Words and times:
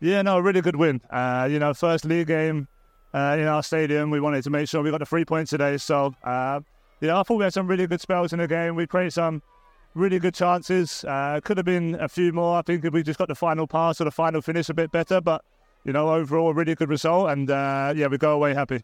Yeah, 0.00 0.22
no, 0.22 0.38
a 0.38 0.42
really 0.42 0.60
good 0.60 0.76
win. 0.76 1.00
Uh, 1.10 1.48
you 1.50 1.58
know, 1.58 1.74
first 1.74 2.04
league 2.04 2.28
game 2.28 2.68
uh, 3.12 3.36
in 3.38 3.46
our 3.46 3.62
stadium. 3.62 4.10
We 4.10 4.20
wanted 4.20 4.44
to 4.44 4.50
make 4.50 4.68
sure 4.68 4.82
we 4.82 4.90
got 4.90 5.00
the 5.00 5.06
three 5.06 5.24
points 5.24 5.50
today. 5.50 5.76
So, 5.78 6.14
uh, 6.22 6.60
yeah, 7.00 7.18
I 7.18 7.22
thought 7.24 7.38
we 7.38 7.44
had 7.44 7.52
some 7.52 7.66
really 7.66 7.86
good 7.86 8.00
spells 8.00 8.32
in 8.32 8.38
the 8.38 8.46
game. 8.46 8.76
We 8.76 8.86
created 8.86 9.12
some 9.12 9.42
really 9.94 10.20
good 10.20 10.34
chances. 10.34 11.04
Uh, 11.04 11.40
could 11.42 11.56
have 11.56 11.66
been 11.66 11.96
a 11.96 12.08
few 12.08 12.32
more. 12.32 12.58
I 12.58 12.62
think 12.62 12.84
if 12.84 12.92
we 12.92 13.02
just 13.02 13.18
got 13.18 13.28
the 13.28 13.34
final 13.34 13.66
pass 13.66 14.00
or 14.00 14.04
the 14.04 14.12
final 14.12 14.40
finish 14.40 14.68
a 14.68 14.74
bit 14.74 14.92
better. 14.92 15.20
But, 15.20 15.44
you 15.84 15.92
know, 15.92 16.10
overall, 16.10 16.50
a 16.50 16.54
really 16.54 16.76
good 16.76 16.88
result. 16.88 17.30
And, 17.30 17.50
uh, 17.50 17.92
yeah, 17.96 18.06
we 18.06 18.18
go 18.18 18.32
away 18.32 18.54
happy. 18.54 18.82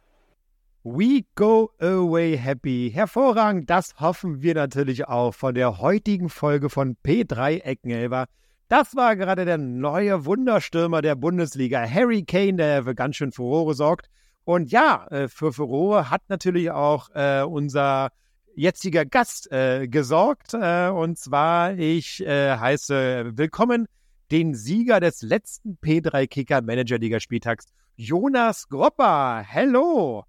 We 0.82 1.26
go 1.36 1.70
away 1.80 2.36
happy. 2.36 2.90
Hervorragend, 2.90 3.70
das 3.70 3.94
hoffen 4.00 4.42
wir 4.42 4.54
natürlich 4.54 5.08
auch 5.08 5.32
von 5.32 5.54
der 5.54 5.78
heutigen 5.78 6.28
Folge 6.28 6.68
von 6.68 6.96
P3 7.04 7.62
Eckenelber. 7.62 8.26
Das 8.68 8.96
war 8.96 9.14
gerade 9.14 9.44
der 9.44 9.58
neue 9.58 10.24
Wunderstürmer 10.24 11.02
der 11.02 11.16
Bundesliga, 11.16 11.86
Harry 11.86 12.24
Kane, 12.24 12.54
der 12.54 12.84
für 12.84 12.94
ganz 12.94 13.16
schön 13.16 13.30
Furore 13.30 13.74
sorgt. 13.74 14.08
Und 14.44 14.70
ja, 14.72 15.06
äh, 15.08 15.28
für 15.28 15.52
Furore 15.52 16.10
hat 16.10 16.22
natürlich 16.28 16.70
auch 16.70 17.10
äh, 17.14 17.42
unser 17.42 18.10
jetziger 18.54 19.04
Gast 19.04 19.52
äh, 19.52 19.86
gesorgt. 19.86 20.54
Äh, 20.54 20.88
und 20.88 21.18
zwar, 21.18 21.74
ich 21.74 22.24
äh, 22.24 22.56
heiße 22.56 23.36
willkommen 23.36 23.86
den 24.30 24.54
Sieger 24.54 25.00
des 25.00 25.20
letzten 25.20 25.78
P3 25.82 26.26
Kicker 26.26 26.62
Manager 26.62 26.98
Liga 26.98 27.20
Spieltags, 27.20 27.66
Jonas 27.96 28.68
Gropper. 28.68 29.44
Hello! 29.46 30.24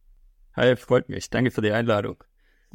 Hi, 0.56 0.76
freut 0.76 1.08
mich. 1.08 1.30
Danke 1.30 1.52
für 1.52 1.62
die 1.62 1.72
Einladung. 1.72 2.24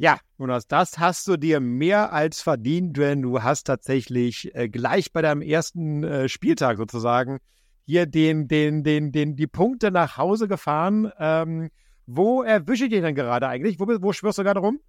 Ja, 0.01 0.17
Jonas, 0.39 0.67
das 0.67 0.97
hast 0.97 1.27
du 1.27 1.37
dir 1.37 1.59
mehr 1.59 2.11
als 2.11 2.41
verdient, 2.41 2.97
denn 2.97 3.21
du 3.21 3.43
hast 3.43 3.65
tatsächlich 3.65 4.49
äh, 4.55 4.67
gleich 4.67 5.13
bei 5.13 5.21
deinem 5.21 5.43
ersten 5.43 6.03
äh, 6.03 6.27
Spieltag 6.27 6.77
sozusagen 6.77 7.37
hier 7.85 8.07
den, 8.07 8.47
den, 8.47 8.83
den, 8.83 9.11
den, 9.11 9.35
die 9.35 9.45
Punkte 9.45 9.91
nach 9.91 10.17
Hause 10.17 10.47
gefahren. 10.47 11.11
Ähm, 11.19 11.69
wo 12.07 12.41
erwische 12.41 12.85
ich 12.85 12.89
dich 12.89 13.01
denn 13.01 13.13
gerade 13.13 13.47
eigentlich? 13.47 13.79
Wo, 13.79 13.85
wo 13.85 14.11
schwörst 14.11 14.39
du 14.39 14.43
gerade 14.43 14.61
rum? 14.61 14.79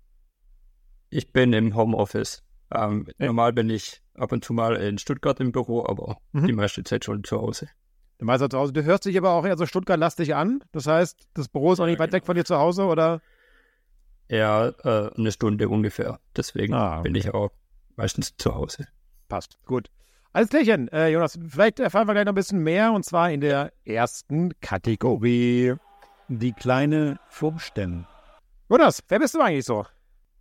Ich 1.11 1.31
bin 1.31 1.53
im 1.53 1.77
Homeoffice. 1.77 2.43
Ähm, 2.75 3.07
ja. 3.19 3.27
Normal 3.27 3.53
bin 3.53 3.69
ich 3.69 4.01
ab 4.15 4.33
und 4.33 4.43
zu 4.43 4.55
mal 4.55 4.77
in 4.77 4.97
Stuttgart 4.97 5.39
im 5.41 5.53
Büro, 5.53 5.85
aber 5.85 6.17
mhm. 6.33 6.47
die 6.47 6.55
meiste 6.55 6.85
Zeit 6.85 7.05
schon 7.05 7.23
zu 7.23 7.39
Hause. 7.39 7.69
Du 8.17 8.25
meinst 8.25 8.51
zu 8.51 8.57
Hause. 8.57 8.73
Du 8.73 8.83
hörst 8.83 9.05
dich 9.05 9.19
aber 9.19 9.33
auch 9.33 9.45
eher 9.45 9.59
so 9.59 9.67
Stuttgart-lastig 9.67 10.35
an. 10.35 10.65
Das 10.73 10.87
heißt, 10.87 11.29
das 11.35 11.51
Büro 11.51 11.75
ist 11.75 11.81
auch 11.81 11.87
nicht 11.87 11.99
weit 11.99 12.13
weg 12.13 12.25
von 12.25 12.35
dir 12.35 12.47
zu 12.47 12.57
Hause, 12.57 12.87
oder? 12.87 13.21
Ja, 14.33 14.69
äh, 14.69 15.11
eine 15.15 15.31
Stunde 15.31 15.69
ungefähr. 15.69 16.19
Deswegen 16.35 16.73
ah, 16.73 17.01
okay. 17.01 17.03
bin 17.03 17.15
ich 17.17 17.35
auch 17.35 17.51
meistens 17.97 18.35
zu 18.39 18.55
Hause. 18.55 18.87
Passt, 19.29 19.59
gut. 19.67 19.91
Alles 20.33 20.49
klärchen, 20.49 20.89
äh, 20.89 21.09
Jonas. 21.09 21.39
Vielleicht 21.47 21.81
erfahren 21.81 22.09
wir 22.09 22.15
gleich 22.15 22.25
noch 22.25 22.33
ein 22.33 22.37
bisschen 22.37 22.63
mehr 22.63 22.93
und 22.93 23.05
zwar 23.05 23.31
in 23.31 23.43
der 23.43 23.75
ersten 23.85 24.59
Kategorie. 24.63 25.75
Die 26.29 26.55
kleine 26.55 27.21
Vorstellung. 27.29 28.07
Jonas, 28.71 29.05
wer 29.09 29.19
bist 29.19 29.35
du 29.35 29.41
eigentlich 29.43 29.67
so? 29.67 29.85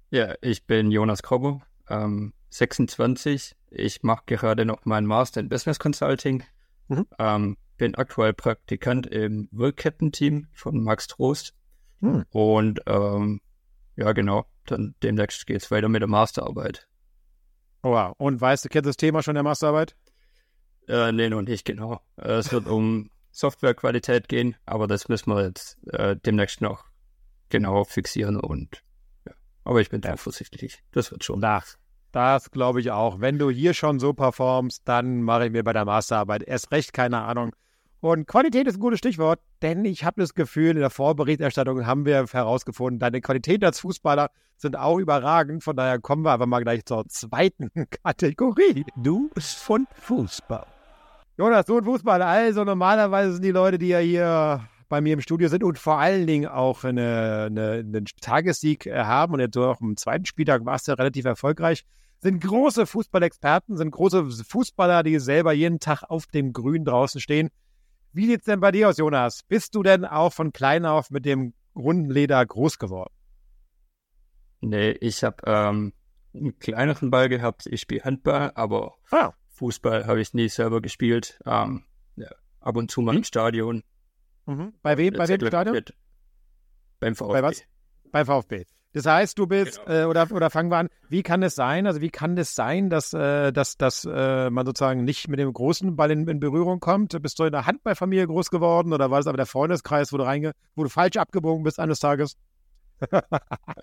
Ja, 0.10 0.36
ich 0.40 0.66
bin 0.66 0.90
Jonas 0.90 1.22
Krobo, 1.22 1.62
ähm, 1.90 2.32
26. 2.52 3.58
Ich 3.72 4.04
mache 4.04 4.24
gerade 4.26 4.64
noch 4.64 4.86
meinen 4.86 5.06
Master 5.06 5.42
in 5.42 5.50
Business 5.50 5.80
Consulting. 5.80 6.44
Mhm. 6.88 7.08
Ähm, 7.20 7.58
bin 7.76 7.96
aktuell 7.96 8.32
Praktikant 8.32 9.06
im 9.08 9.50
Wirkkettenteam 9.52 10.48
von 10.54 10.82
Max 10.82 11.08
Trost. 11.08 11.54
Mhm. 12.00 12.24
Und 12.30 12.80
ähm, 12.86 13.42
ja, 13.96 14.12
genau. 14.14 14.46
Dann 14.66 14.96
demnächst 15.04 15.46
geht 15.48 15.62
es 15.62 15.72
weiter 15.72 15.90
mit 15.90 16.02
der 16.02 16.10
Masterarbeit. 16.10 16.88
Oh, 17.84 17.92
wow. 17.92 18.14
Und 18.18 18.40
weißt 18.40 18.66
du, 18.66 18.70
kennst 18.70 18.88
das 18.88 18.98
Thema 18.98 19.24
schon 19.24 19.36
der 19.36 19.44
Masterarbeit? 19.44 19.96
Äh, 20.88 21.12
nee, 21.12 21.30
noch 21.30 21.42
nicht 21.42 21.66
genau. 21.66 22.02
Äh, 22.18 22.34
es 22.34 22.52
wird 22.52 22.68
um 22.68 23.10
Softwarequalität 23.32 24.28
gehen, 24.28 24.56
aber 24.66 24.88
das 24.88 25.08
müssen 25.08 25.34
wir 25.34 25.44
jetzt 25.44 25.78
äh, 25.88 26.16
demnächst 26.18 26.62
noch 26.62 26.86
genau 27.50 27.84
fixieren 27.84 28.40
und 28.40 28.84
ja. 29.26 29.34
Aber 29.64 29.82
ich 29.82 29.90
bin 29.90 30.02
ja. 30.02 30.12
zuversichtlich. 30.12 30.84
Das 30.92 31.12
wird 31.12 31.24
schon. 31.24 31.44
Ach, 31.44 31.66
das 32.12 32.52
glaube 32.52 32.82
ich 32.82 32.92
auch. 32.92 33.20
Wenn 33.22 33.40
du 33.40 33.50
hier 33.50 33.74
schon 33.74 34.00
so 34.00 34.14
performst, 34.14 34.82
dann 34.86 35.22
mache 35.24 35.46
ich 35.46 35.52
mir 35.52 35.64
bei 35.64 35.74
der 35.74 35.86
Masterarbeit 35.86 36.44
erst 36.44 36.72
recht 36.72 36.94
keine 36.94 37.22
Ahnung, 37.22 37.56
und 38.02 38.28
Qualität 38.28 38.68
ist 38.68 38.78
ein 38.78 38.80
gutes 38.80 39.00
Stichwort, 39.00 39.40
denn 39.62 39.86
ich 39.86 40.04
habe 40.04 40.20
das 40.20 40.34
Gefühl, 40.34 40.72
in 40.72 40.80
der 40.80 40.90
Vorberichterstattung 40.90 41.86
haben 41.86 42.06
wir 42.06 42.26
herausgefunden, 42.26 43.00
deine 43.00 43.22
Qualitäten 43.22 43.64
als 43.64 43.80
Fußballer 43.80 44.32
sind 44.58 44.76
auch 44.76 44.98
überragend. 44.98 45.64
Von 45.64 45.76
daher 45.76 46.00
kommen 46.00 46.24
wir 46.24 46.32
aber 46.32 46.48
mal 46.48 46.64
gleich 46.64 46.84
zur 46.86 47.08
zweiten 47.08 47.70
Kategorie. 48.04 48.86
Du 48.96 49.30
von 49.38 49.88
Fußball. 49.94 50.66
Jonas, 51.38 51.66
du 51.66 51.78
und 51.78 51.86
Fußball. 51.86 52.22
Also 52.24 52.64
normalerweise 52.64 53.34
sind 53.34 53.46
die 53.46 53.52
Leute, 53.52 53.78
die 53.78 53.90
ja 53.90 54.00
hier 54.00 54.68
bei 54.90 55.00
mir 55.00 55.14
im 55.14 55.22
Studio 55.22 55.48
sind 55.48 55.64
und 55.64 55.80
vor 55.80 56.00
allen 56.00 56.28
Dingen 56.28 56.48
auch 56.48 56.84
eine, 56.84 57.48
eine, 57.50 57.72
einen 57.72 58.06
Tagessieg 58.20 58.88
äh, 58.88 59.04
haben 59.04 59.34
und 59.34 59.40
jetzt 59.40 59.58
auch 59.58 59.80
im 59.80 59.96
zweiten 59.96 60.26
Spieltag 60.26 60.66
warst 60.66 60.88
du 60.88 60.98
relativ 60.98 61.26
erfolgreich, 61.26 61.86
sind 62.20 62.44
große 62.44 62.86
Fußballexperten, 62.86 63.78
sind 63.78 63.92
große 63.92 64.26
Fußballer, 64.26 65.04
die 65.04 65.20
selber 65.20 65.54
jeden 65.54 65.80
Tag 65.80 66.04
auf 66.04 66.28
dem 66.28 66.52
Grün 66.52 66.84
draußen 66.84 67.22
stehen. 67.22 67.50
Wie 68.14 68.28
sieht's 68.28 68.46
denn 68.46 68.60
bei 68.60 68.72
dir 68.72 68.90
aus, 68.90 68.98
Jonas? 68.98 69.44
Bist 69.44 69.74
du 69.76 69.84
denn 69.84 70.06
auch 70.06 70.34
von 70.34 70.52
klein 70.52 70.86
auf 70.86 71.12
mit 71.12 71.26
dem 71.26 71.54
runden 71.76 72.10
Leder 72.10 72.46
groß 72.46 72.78
geworden? 72.78 73.14
Nee, 74.60 74.92
ich 74.92 75.24
habe 75.24 75.38
ähm, 75.46 75.94
einen 76.34 76.60
kleineren 76.60 77.10
Ball 77.10 77.30
gehabt. 77.30 77.66
Ich 77.68 77.82
spiele 77.82 78.04
Handball, 78.04 78.52
aber 78.56 78.96
ah. 79.12 79.32
Fußball 79.50 80.08
habe 80.08 80.22
ich 80.22 80.34
nie 80.34 80.50
selber 80.50 80.82
gespielt. 80.82 81.40
Ähm, 81.46 81.86
ja, 82.16 82.30
ab 82.60 82.76
und 82.76 82.92
zu 82.92 83.02
mal 83.02 83.12
hm? 83.12 83.20
im 83.20 83.24
Stadion. 83.24 83.84
Mhm. 84.46 84.74
Bei 84.82 84.98
wem? 84.98 85.14
Bei 85.14 85.28
wem 85.28 85.48
Stadion? 85.48 85.76
Mit, 85.76 85.94
beim 87.00 87.16
VfB. 87.16 87.34
Bei 87.34 87.44
was? 87.44 87.64
Beim 88.12 88.26
VfB. 88.26 88.66
Das 88.94 89.06
heißt, 89.06 89.40
du 89.40 89.48
bist, 89.48 89.84
genau. 89.86 90.02
äh, 90.02 90.06
oder, 90.06 90.30
oder 90.32 90.50
fangen 90.50 90.70
wir 90.70 90.78
an, 90.78 90.90
wie 91.08 91.24
kann 91.24 91.44
es 91.44 91.56
sein, 91.56 91.88
also 91.88 92.02
wie 92.02 92.10
kann 92.10 92.38
es 92.38 92.56
sein, 92.56 92.90
dass, 92.90 93.14
äh, 93.14 93.54
dass, 93.54 93.78
dass 93.78 94.06
äh, 94.06 94.50
man 94.50 94.66
sozusagen 94.66 95.06
nicht 95.06 95.30
mit 95.30 95.40
dem 95.40 95.52
großen 95.52 95.96
Ball 95.96 96.12
in, 96.12 96.28
in, 96.28 96.40
Berührung 96.42 96.82
kommt? 96.82 97.20
Bist 97.22 97.40
du 97.40 97.46
in 97.46 97.54
der 97.54 97.66
Handballfamilie 97.66 98.28
groß 98.28 98.50
geworden 98.50 98.92
oder 98.92 99.10
war 99.10 99.20
das 99.20 99.28
aber 99.28 99.38
der 99.38 99.46
Freundeskreis, 99.46 100.12
wo 100.12 100.18
du, 100.18 100.24
reinge 100.24 100.52
wo 100.76 100.84
du 100.84 100.90
falsch 100.90 101.16
abgebogen 101.18 101.64
bist 101.64 101.80
eines 101.80 102.00
Tages? 102.00 102.36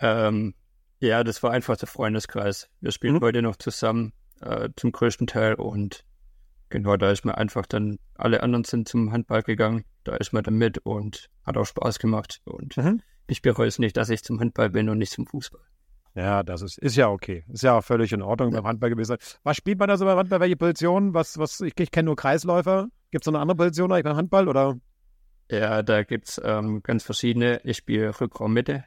ähm, 0.00 0.54
ja, 1.00 1.24
das 1.24 1.42
war 1.42 1.52
einfach 1.52 1.76
der 1.76 1.88
Freundeskreis. 1.88 2.68
Wir 2.80 2.92
spielen 2.92 3.14
mhm. 3.14 3.20
heute 3.20 3.40
noch 3.40 3.56
zusammen 3.56 4.12
äh, 4.42 4.68
zum 4.76 4.92
größten 4.92 5.26
Teil 5.26 5.54
und 5.54 6.04
genau, 6.68 6.98
da 6.98 7.10
ist 7.10 7.24
mir 7.24 7.38
einfach 7.38 7.64
dann, 7.64 7.98
alle 8.14 8.42
anderen 8.42 8.64
sind 8.64 8.88
zum 8.88 9.10
Handball 9.10 9.42
gegangen, 9.42 9.84
da 10.04 10.16
ist 10.16 10.34
man 10.34 10.44
dann 10.44 10.56
mit 10.56 10.78
und 10.78 11.30
hat 11.46 11.56
auch 11.56 11.64
Spaß 11.64 11.98
gemacht 11.98 12.42
und 12.44 12.76
mhm 12.76 13.00
ich 13.28 13.42
bereue 13.42 13.68
es 13.68 13.78
nicht, 13.78 13.96
dass 13.96 14.10
ich 14.10 14.24
zum 14.24 14.40
Handball 14.40 14.70
bin 14.70 14.88
und 14.88 14.98
nicht 14.98 15.12
zum 15.12 15.26
Fußball. 15.26 15.60
Ja, 16.14 16.42
das 16.42 16.62
ist, 16.62 16.78
ist 16.78 16.96
ja 16.96 17.08
okay. 17.08 17.44
Ist 17.52 17.62
ja 17.62 17.78
auch 17.78 17.84
völlig 17.84 18.12
in 18.12 18.22
Ordnung 18.22 18.52
ja. 18.52 18.60
beim 18.60 18.66
Handball 18.66 18.90
gewesen. 18.90 19.16
Was 19.44 19.56
spielt 19.56 19.78
man 19.78 19.88
da 19.88 19.96
so 19.96 20.04
beim 20.04 20.18
Handball? 20.18 20.40
Welche 20.40 20.56
Position? 20.56 21.14
Was, 21.14 21.38
was, 21.38 21.60
ich, 21.60 21.78
ich 21.78 21.90
kenne 21.92 22.06
nur 22.06 22.16
Kreisläufer. 22.16 22.88
Gibt 23.10 23.22
es 23.22 23.26
noch 23.26 23.34
eine 23.34 23.42
andere 23.42 23.56
Position 23.56 23.92
eigentlich 23.92 24.04
beim 24.04 24.16
Handball 24.16 24.48
oder? 24.48 24.78
Ja, 25.50 25.82
da 25.82 26.02
gibt 26.02 26.28
es 26.28 26.40
ähm, 26.44 26.82
ganz 26.82 27.04
verschiedene. 27.04 27.60
Ich 27.64 27.76
spiele 27.76 28.18
Rückraummitte, 28.20 28.84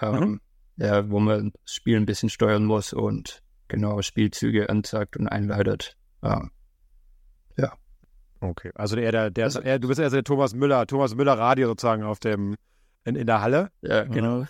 ähm, 0.00 0.14
mhm. 0.14 0.40
ja, 0.76 1.08
wo 1.10 1.20
man 1.20 1.52
das 1.52 1.74
Spiel 1.74 1.96
ein 1.96 2.06
bisschen 2.06 2.28
steuern 2.28 2.64
muss 2.64 2.92
und 2.92 3.42
genau 3.68 4.02
Spielzüge 4.02 4.68
anzeigt 4.68 5.16
und 5.16 5.26
einleitet. 5.26 5.96
Ähm, 6.22 6.50
ja. 7.56 7.72
Okay, 8.40 8.70
also 8.74 8.96
eher 8.96 9.10
der, 9.10 9.30
der, 9.30 9.44
also, 9.46 9.60
eher, 9.60 9.78
du 9.78 9.88
bist 9.88 9.98
eher 9.98 10.10
der 10.10 10.22
Thomas 10.22 10.54
Müller, 10.54 10.86
Thomas 10.86 11.14
Müller 11.14 11.38
Radio 11.38 11.68
sozusagen 11.68 12.02
auf 12.02 12.20
dem 12.20 12.56
in, 13.04 13.16
in 13.16 13.26
der 13.26 13.40
Halle. 13.40 13.70
Ja, 13.82 14.04
genau. 14.04 14.46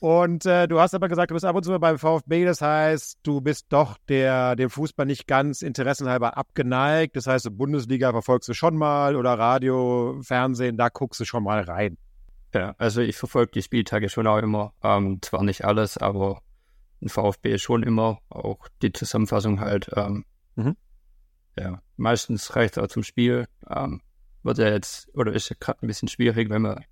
Und 0.00 0.46
äh, 0.46 0.68
du 0.68 0.78
hast 0.78 0.94
aber 0.94 1.08
gesagt, 1.08 1.30
du 1.30 1.34
bist 1.34 1.44
ab 1.44 1.56
und 1.56 1.64
zu 1.64 1.76
beim 1.78 1.98
VfB, 1.98 2.44
das 2.44 2.60
heißt, 2.60 3.18
du 3.24 3.40
bist 3.40 3.66
doch 3.70 3.98
der, 4.08 4.54
dem 4.54 4.70
Fußball 4.70 5.06
nicht 5.06 5.26
ganz 5.26 5.60
interessenhalber 5.60 6.36
abgeneigt. 6.36 7.16
Das 7.16 7.26
heißt, 7.26 7.48
Bundesliga 7.56 8.12
verfolgst 8.12 8.48
du 8.48 8.54
schon 8.54 8.76
mal 8.76 9.16
oder 9.16 9.36
Radio, 9.36 10.20
Fernsehen, 10.22 10.76
da 10.76 10.88
guckst 10.88 11.20
du 11.20 11.24
schon 11.24 11.42
mal 11.42 11.62
rein. 11.62 11.98
Ja, 12.54 12.74
also 12.78 13.00
ich 13.00 13.16
verfolge 13.16 13.52
die 13.52 13.62
Spieltage 13.62 14.08
schon 14.08 14.26
auch 14.28 14.38
immer. 14.38 14.72
Ähm, 14.82 15.20
zwar 15.20 15.42
nicht 15.42 15.64
alles, 15.64 15.98
aber 15.98 16.42
ein 17.02 17.08
VfB 17.08 17.58
schon 17.58 17.82
immer. 17.82 18.18
Auch 18.30 18.68
die 18.82 18.92
Zusammenfassung 18.92 19.60
halt. 19.60 19.90
Ähm, 19.96 20.24
mhm. 20.54 20.76
Ja, 21.58 21.82
meistens 21.96 22.54
reicht 22.54 22.76
es 22.76 22.82
auch 22.82 22.88
zum 22.88 23.02
Spiel. 23.02 23.46
Ähm, 23.68 24.00
wird 24.44 24.58
ja 24.58 24.68
jetzt, 24.68 25.12
oder 25.14 25.32
ist 25.32 25.50
ja 25.50 25.56
gerade 25.58 25.82
ein 25.82 25.88
bisschen 25.88 26.08
schwierig, 26.08 26.50
wenn 26.50 26.62
man 26.62 26.84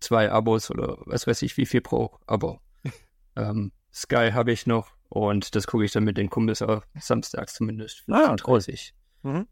zwei 0.00 0.30
Abos 0.30 0.70
oder 0.70 0.98
was 1.06 1.26
weiß 1.26 1.42
ich 1.42 1.56
wie 1.56 1.66
viel 1.66 1.80
pro 1.80 2.18
Abo. 2.26 2.60
ähm, 3.36 3.72
Sky 3.92 4.30
habe 4.32 4.52
ich 4.52 4.66
noch 4.66 4.90
und 5.08 5.54
das 5.54 5.66
gucke 5.66 5.84
ich 5.84 5.92
dann 5.92 6.04
mit 6.04 6.16
den 6.16 6.30
Kumpels 6.30 6.62
auch 6.62 6.82
samstags 6.98 7.54
zumindest. 7.54 8.04
Ah, 8.10 8.32
okay. 8.32 8.74
Mhm. 9.22 9.46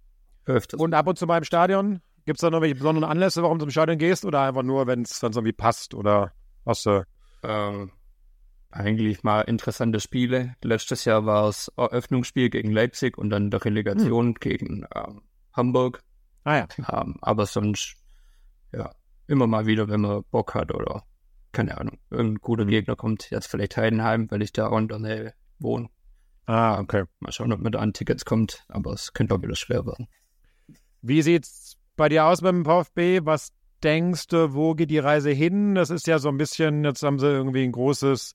Und 0.78 0.94
ab 0.94 1.06
und 1.08 1.18
zu 1.18 1.26
mal 1.26 1.38
im 1.38 1.44
Stadion? 1.44 2.00
Gibt 2.24 2.38
es 2.38 2.40
da 2.40 2.50
noch 2.50 2.60
welche 2.60 2.74
besonderen 2.74 3.08
Anlässe, 3.08 3.42
warum 3.42 3.58
du 3.58 3.64
zum 3.64 3.70
Stadion 3.70 3.98
gehst 3.98 4.24
oder 4.24 4.42
einfach 4.42 4.62
nur, 4.62 4.86
wenn 4.86 5.02
es 5.02 5.20
dann 5.20 5.32
so 5.32 5.40
irgendwie 5.40 5.52
passt 5.52 5.94
oder 5.94 6.32
was? 6.64 6.82
du? 6.82 7.04
Ähm, 7.42 7.92
eigentlich 8.70 9.22
mal 9.22 9.42
interessante 9.42 10.00
Spiele. 10.00 10.54
Letztes 10.62 11.04
Jahr 11.04 11.24
war 11.24 11.48
es 11.48 11.72
Eröffnungsspiel 11.76 12.50
gegen 12.50 12.72
Leipzig 12.72 13.16
und 13.16 13.30
dann 13.30 13.50
der 13.50 13.64
Relegation 13.64 14.28
hm. 14.28 14.34
gegen 14.34 14.86
ähm, 14.94 15.22
Hamburg. 15.52 16.02
Ah 16.44 16.56
ja. 16.56 16.68
Ähm, 16.92 17.16
aber 17.20 17.46
sonst, 17.46 17.96
ja, 18.72 18.92
immer 19.26 19.46
mal 19.46 19.66
wieder, 19.66 19.88
wenn 19.88 20.00
man 20.00 20.24
Bock 20.30 20.54
hat 20.54 20.72
oder 20.72 21.04
keine 21.52 21.78
Ahnung, 21.78 21.98
irgendein 22.10 22.42
guter 22.42 22.64
mhm. 22.64 22.68
Gegner 22.68 22.96
kommt, 22.96 23.30
jetzt 23.30 23.46
vielleicht 23.46 23.76
Heidenheim, 23.76 24.30
weil 24.30 24.42
ich 24.42 24.52
da 24.52 24.68
auch 24.68 24.78
in 24.78 24.88
der 24.88 24.98
Nähe 24.98 25.34
wohne. 25.58 25.88
Ah, 26.44 26.78
okay. 26.78 27.04
Mal 27.18 27.32
schauen, 27.32 27.52
ob 27.52 27.60
man 27.60 27.72
da 27.72 27.80
an 27.80 27.92
Tickets 27.92 28.24
kommt, 28.24 28.64
aber 28.68 28.92
es 28.92 29.14
könnte 29.14 29.34
auch 29.34 29.42
wieder 29.42 29.56
schwer 29.56 29.86
werden. 29.86 30.06
Wie 31.02 31.22
sieht's 31.22 31.76
bei 31.96 32.08
dir 32.08 32.26
aus 32.26 32.42
beim 32.42 32.64
VfB? 32.64 33.20
Was 33.24 33.52
denkst 33.82 34.28
du, 34.28 34.54
wo 34.54 34.74
geht 34.74 34.90
die 34.90 34.98
Reise 34.98 35.30
hin? 35.30 35.74
Das 35.74 35.90
ist 35.90 36.06
ja 36.06 36.18
so 36.18 36.28
ein 36.28 36.36
bisschen, 36.36 36.84
jetzt 36.84 37.02
haben 37.02 37.18
sie 37.18 37.26
irgendwie 37.26 37.64
ein 37.64 37.72
großes 37.72 38.34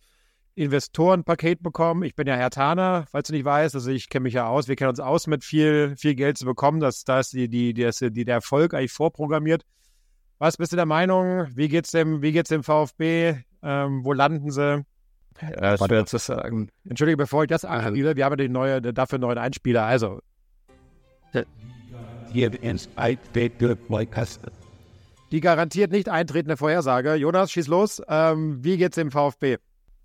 Investorenpaket 0.56 1.64
bekommen. 1.64 2.04
Ich 2.04 2.16
bin 2.16 2.28
ja 2.28 2.36
Herr 2.36 2.50
Taner, 2.50 3.06
falls 3.10 3.28
du 3.28 3.34
nicht 3.34 3.46
weißt. 3.46 3.76
Also 3.76 3.92
ich 3.92 4.10
kenne 4.10 4.24
mich 4.24 4.34
ja 4.34 4.48
aus. 4.48 4.68
Wir 4.68 4.76
kennen 4.76 4.90
uns 4.90 5.00
aus, 5.00 5.28
mit 5.28 5.44
viel, 5.44 5.96
viel 5.96 6.16
Geld 6.16 6.38
zu 6.38 6.46
bekommen. 6.46 6.80
Das, 6.80 7.04
da 7.04 7.20
ist 7.20 7.34
die, 7.34 7.48
die, 7.48 7.74
die, 7.74 7.90
die, 8.12 8.26
der 8.26 8.36
Erfolg 8.36 8.74
eigentlich 8.74 8.92
vorprogrammiert. 8.92 9.64
Was 10.42 10.58
bist 10.58 10.72
du 10.72 10.76
der 10.76 10.88
Meinung? 10.88 11.46
Wie 11.56 11.68
geht's 11.68 11.92
dem, 11.92 12.24
wie 12.24 12.32
geht's 12.32 12.50
dem 12.50 12.64
VfB? 12.64 13.36
Ähm, 13.62 14.04
wo 14.04 14.12
landen 14.12 14.50
sie? 14.50 14.84
Ja, 15.40 15.78
schwer 15.78 16.08
zu 16.08 16.18
sagen. 16.18 16.70
Entschuldige, 16.90 17.18
bevor 17.18 17.44
ich 17.44 17.50
das 17.50 17.64
anspiele, 17.64 18.16
wir 18.16 18.26
haben 18.26 18.32
ja 18.32 18.38
den 18.38 18.52
neue, 18.52 18.82
dafür 18.82 19.20
neuen 19.20 19.38
Einspieler. 19.38 19.84
Also. 19.84 20.20
Die 25.32 25.42
garantiert 25.42 25.92
nicht 25.92 26.10
eintretende 26.10 26.58
Vorhersage. 26.58 27.14
Jonas, 27.14 27.52
schieß 27.52 27.68
los. 27.68 28.02
Ähm, 28.08 28.64
wie 28.64 28.78
geht's 28.78 28.96
dem 28.96 29.12
VfB? 29.12 29.58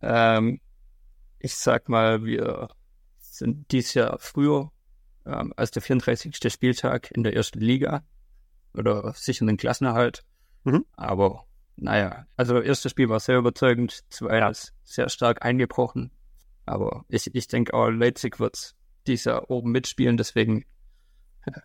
Ähm, 0.02 0.60
ich 1.38 1.56
sag 1.56 1.88
mal, 1.88 2.26
wir 2.26 2.68
sind 3.20 3.72
dieses 3.72 3.94
Jahr 3.94 4.18
früher 4.18 4.70
ähm, 5.24 5.54
als 5.56 5.70
der 5.70 5.80
34. 5.80 6.36
Spieltag 6.52 7.10
in 7.12 7.22
der 7.22 7.34
ersten 7.34 7.60
Liga 7.60 8.02
oder 8.78 9.12
sichern 9.14 9.46
den 9.46 9.56
Klassenerhalt. 9.56 10.24
Mhm. 10.64 10.84
Aber 10.96 11.46
naja, 11.76 12.26
also 12.36 12.54
das 12.54 12.64
erste 12.64 12.88
Spiel 12.88 13.08
war 13.08 13.20
sehr 13.20 13.38
überzeugend, 13.38 14.04
zweites 14.10 14.72
sehr 14.84 15.08
stark 15.08 15.44
eingebrochen. 15.44 16.10
Aber 16.64 17.04
ich, 17.08 17.34
ich 17.34 17.48
denke 17.48 17.74
auch, 17.74 17.88
Leipzig 17.88 18.40
wird 18.40 18.74
dieser 19.06 19.50
oben 19.50 19.70
mitspielen, 19.70 20.16
deswegen 20.16 20.64
ja, 21.46 21.62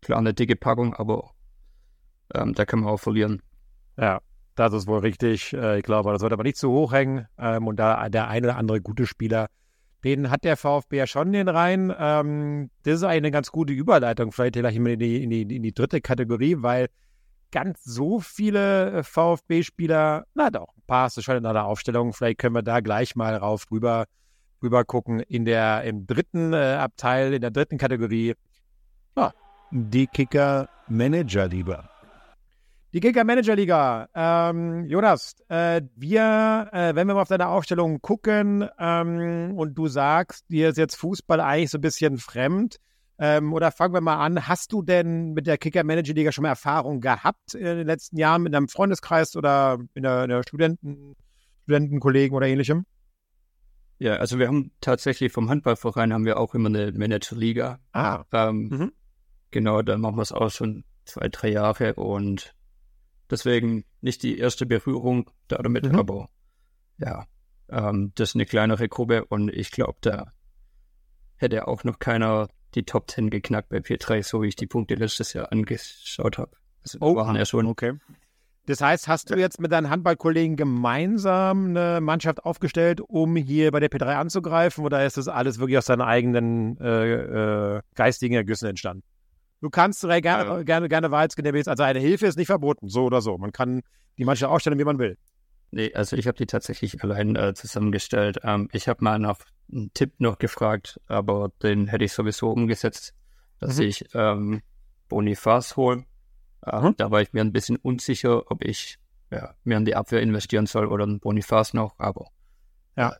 klar 0.00 0.18
eine 0.18 0.32
dicke 0.32 0.56
Packung, 0.56 0.94
aber 0.94 1.32
ähm, 2.34 2.54
da 2.54 2.64
kann 2.64 2.80
man 2.80 2.88
auch 2.88 3.00
verlieren. 3.00 3.42
Ja, 3.98 4.20
das 4.54 4.72
ist 4.72 4.86
wohl 4.86 5.00
richtig. 5.00 5.52
Äh, 5.52 5.78
ich 5.78 5.84
glaube, 5.84 6.12
das 6.12 6.22
wird 6.22 6.32
aber 6.32 6.44
nicht 6.44 6.56
zu 6.56 6.70
hoch 6.70 6.92
hängen. 6.92 7.26
Ähm, 7.38 7.66
und 7.66 7.76
da 7.76 8.08
der 8.08 8.28
eine 8.28 8.48
oder 8.48 8.56
andere 8.56 8.80
gute 8.80 9.06
Spieler, 9.06 9.48
den 10.04 10.30
hat 10.30 10.44
der 10.44 10.56
VfB 10.56 10.96
ja 10.96 11.06
schon 11.06 11.32
den 11.32 11.48
Reihen. 11.48 11.92
Ähm, 11.98 12.70
das 12.84 12.96
ist 12.96 13.04
eine 13.04 13.30
ganz 13.30 13.50
gute 13.50 13.72
Überleitung, 13.72 14.32
vielleicht 14.32 14.54
gleich 14.54 14.76
in 14.76 14.98
die, 14.98 15.22
in 15.22 15.30
die, 15.30 15.42
in 15.42 15.62
die 15.62 15.74
dritte 15.74 16.00
Kategorie, 16.00 16.56
weil 16.58 16.88
ganz 17.50 17.82
so 17.84 18.20
viele 18.20 18.92
äh, 18.92 19.02
VfB-Spieler, 19.02 20.24
na 20.34 20.50
doch, 20.50 20.68
ein 20.76 20.82
paar 20.86 21.04
hast 21.04 21.16
du 21.16 21.22
schon 21.22 21.36
in 21.36 21.46
einer 21.46 21.64
Aufstellung. 21.64 22.12
Vielleicht 22.12 22.38
können 22.38 22.54
wir 22.54 22.62
da 22.62 22.80
gleich 22.80 23.16
mal 23.16 23.36
rauf 23.36 23.66
rüber, 23.70 24.06
rüber 24.62 24.84
gucken. 24.84 25.20
In 25.20 25.44
der, 25.44 25.84
im 25.84 26.06
dritten 26.06 26.52
äh, 26.52 26.76
Abteil, 26.78 27.34
in 27.34 27.40
der 27.40 27.50
dritten 27.50 27.78
Kategorie. 27.78 28.34
Ah, 29.16 29.32
die 29.70 30.06
Kicker-Manager-Liga. 30.06 31.89
Die 32.92 32.98
Kicker-Manager-Liga. 32.98 34.08
Ähm, 34.14 34.86
Jonas, 34.86 35.36
äh, 35.48 35.82
wir, 35.94 36.68
äh, 36.72 36.94
wenn 36.96 37.06
wir 37.06 37.14
mal 37.14 37.22
auf 37.22 37.28
deine 37.28 37.46
Aufstellung 37.46 38.00
gucken 38.00 38.68
ähm, 38.80 39.54
und 39.56 39.74
du 39.74 39.86
sagst, 39.86 40.44
dir 40.48 40.70
ist 40.70 40.76
jetzt 40.78 40.96
Fußball 40.96 41.40
eigentlich 41.40 41.70
so 41.70 41.78
ein 41.78 41.82
bisschen 41.82 42.18
fremd, 42.18 42.78
ähm, 43.20 43.52
oder 43.52 43.70
fangen 43.70 43.94
wir 43.94 44.00
mal 44.00 44.16
an, 44.16 44.48
hast 44.48 44.72
du 44.72 44.82
denn 44.82 45.34
mit 45.34 45.46
der 45.46 45.58
Kicker-Manager-Liga 45.58 46.32
schon 46.32 46.42
mal 46.42 46.48
Erfahrung 46.48 47.00
gehabt 47.00 47.54
in 47.54 47.64
den 47.64 47.86
letzten 47.86 48.16
Jahren 48.16 48.42
mit 48.42 48.54
einem 48.54 48.66
Freundeskreis 48.66 49.36
oder 49.36 49.78
in 49.94 50.02
der, 50.02 50.24
in 50.24 50.30
der 50.30 50.42
Studenten, 50.42 51.14
Studentenkollegen 51.62 52.34
oder 52.34 52.48
ähnlichem? 52.48 52.86
Ja, 53.98 54.14
also 54.14 54.38
wir 54.38 54.48
haben 54.48 54.72
tatsächlich 54.80 55.30
vom 55.30 55.48
Handballverein 55.50 56.12
haben 56.12 56.24
wir 56.24 56.38
auch 56.38 56.54
immer 56.54 56.70
eine 56.70 56.90
Manager-Liga. 56.90 57.78
Ah. 57.92 58.24
Ähm, 58.32 58.68
mhm. 58.68 58.92
Genau, 59.50 59.82
da 59.82 59.98
machen 59.98 60.16
wir 60.16 60.22
es 60.22 60.32
auch 60.32 60.50
schon 60.50 60.84
zwei, 61.04 61.28
drei 61.28 61.50
Jahre 61.50 61.94
und 61.94 62.54
Deswegen 63.30 63.84
nicht 64.00 64.22
die 64.22 64.38
erste 64.38 64.66
Berührung 64.66 65.30
damit, 65.48 65.84
mhm. 65.84 65.98
aber 65.98 66.28
ja, 66.98 67.26
ähm, 67.68 68.12
das 68.16 68.30
ist 68.30 68.34
eine 68.34 68.46
kleinere 68.46 68.88
Gruppe 68.88 69.24
und 69.24 69.48
ich 69.50 69.70
glaube, 69.70 69.98
da 70.00 70.32
hätte 71.36 71.68
auch 71.68 71.84
noch 71.84 71.98
keiner 71.98 72.48
die 72.74 72.84
Top 72.84 73.10
10 73.10 73.30
geknackt 73.30 73.68
bei 73.68 73.78
P3, 73.78 74.22
so 74.22 74.42
wie 74.42 74.48
ich 74.48 74.56
die 74.56 74.66
Punkte 74.66 74.94
letztes 74.94 75.32
Jahr 75.32 75.50
angeschaut 75.50 76.38
habe. 76.38 76.52
Also 76.82 76.98
oh, 77.00 77.16
waren 77.16 77.36
ja 77.36 77.44
schon. 77.44 77.66
Okay. 77.66 77.94
Das 78.66 78.80
heißt, 78.80 79.08
hast 79.08 79.30
du 79.30 79.36
jetzt 79.36 79.60
mit 79.60 79.72
deinen 79.72 79.90
Handballkollegen 79.90 80.56
gemeinsam 80.56 81.70
eine 81.70 82.00
Mannschaft 82.00 82.44
aufgestellt, 82.44 83.00
um 83.00 83.34
hier 83.36 83.72
bei 83.72 83.80
der 83.80 83.90
P3 83.90 84.14
anzugreifen, 84.16 84.84
oder 84.84 85.04
ist 85.04 85.16
das 85.16 85.28
alles 85.28 85.58
wirklich 85.58 85.78
aus 85.78 85.86
deinen 85.86 86.02
eigenen 86.02 86.78
äh, 86.78 87.76
äh, 87.76 87.80
geistigen 87.94 88.34
Ergüssen 88.34 88.68
entstanden? 88.68 89.02
Du 89.60 89.70
kannst 89.70 90.02
gerne, 90.02 90.22
ja. 90.22 90.62
gerne, 90.62 90.88
gerne 90.88 91.10
Wahrheitsgemäß, 91.10 91.68
also 91.68 91.82
eine 91.82 91.98
Hilfe 91.98 92.26
ist 92.26 92.38
nicht 92.38 92.46
verboten, 92.46 92.88
so 92.88 93.04
oder 93.04 93.20
so. 93.20 93.36
Man 93.36 93.52
kann 93.52 93.82
die 94.16 94.24
manche 94.24 94.48
aufstellen, 94.48 94.78
wie 94.78 94.84
man 94.84 94.98
will. 94.98 95.18
Nee, 95.70 95.92
also 95.94 96.16
ich 96.16 96.26
habe 96.26 96.36
die 96.36 96.46
tatsächlich 96.46 97.02
allein 97.04 97.36
äh, 97.36 97.54
zusammengestellt. 97.54 98.38
Ähm, 98.42 98.68
ich 98.72 98.88
habe 98.88 99.04
mal 99.04 99.18
nach 99.18 99.38
einen 99.70 99.92
Tipp 99.94 100.14
noch 100.18 100.38
gefragt, 100.38 101.00
aber 101.06 101.52
den 101.62 101.86
hätte 101.86 102.04
ich 102.04 102.12
sowieso 102.12 102.50
umgesetzt, 102.50 103.14
dass 103.60 103.76
mhm. 103.76 103.82
ich 103.84 104.04
ähm, 104.14 104.62
Bonifaz 105.08 105.76
hole. 105.76 106.04
Äh, 106.64 106.80
mhm. 106.80 106.96
Da 106.96 107.10
war 107.10 107.20
ich 107.20 107.32
mir 107.32 107.42
ein 107.42 107.52
bisschen 107.52 107.76
unsicher, 107.76 108.50
ob 108.50 108.64
ich 108.64 108.98
ja, 109.30 109.54
mehr 109.62 109.78
in 109.78 109.84
die 109.84 109.94
Abwehr 109.94 110.22
investieren 110.22 110.66
soll 110.66 110.86
oder 110.86 111.04
einen 111.04 111.20
Bonifaz 111.20 111.72
noch, 111.72 111.94
aber 111.98 112.26
ja, 112.96 113.14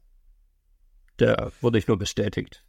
der 1.21 1.53
wurde 1.61 1.79
ich 1.79 1.87
nur 1.87 1.99
bestätigt. 1.99 2.65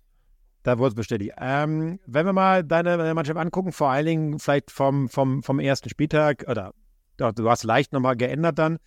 Da 0.64 0.78
wurde 0.78 0.90
es 0.90 0.96
bestätigt. 0.96 1.34
Ähm, 1.40 2.00
wenn 2.06 2.26
wir 2.26 2.34
mal 2.34 2.64
deine 2.64 3.14
Mannschaft 3.14 3.40
angucken, 3.40 3.72
vor 3.72 3.90
allen 3.90 4.06
Dingen 4.06 4.40
vielleicht 4.40 4.70
vom, 4.70 5.10
vom, 5.10 5.42
vom 5.42 5.60
ersten 5.60 5.90
Spieltag, 5.90 6.46
oder 6.48 6.74
du 7.18 7.50
hast 7.50 7.64
leicht 7.64 7.94
nochmal 7.94 8.16
geändert 8.16 8.60
dann. 8.60 8.78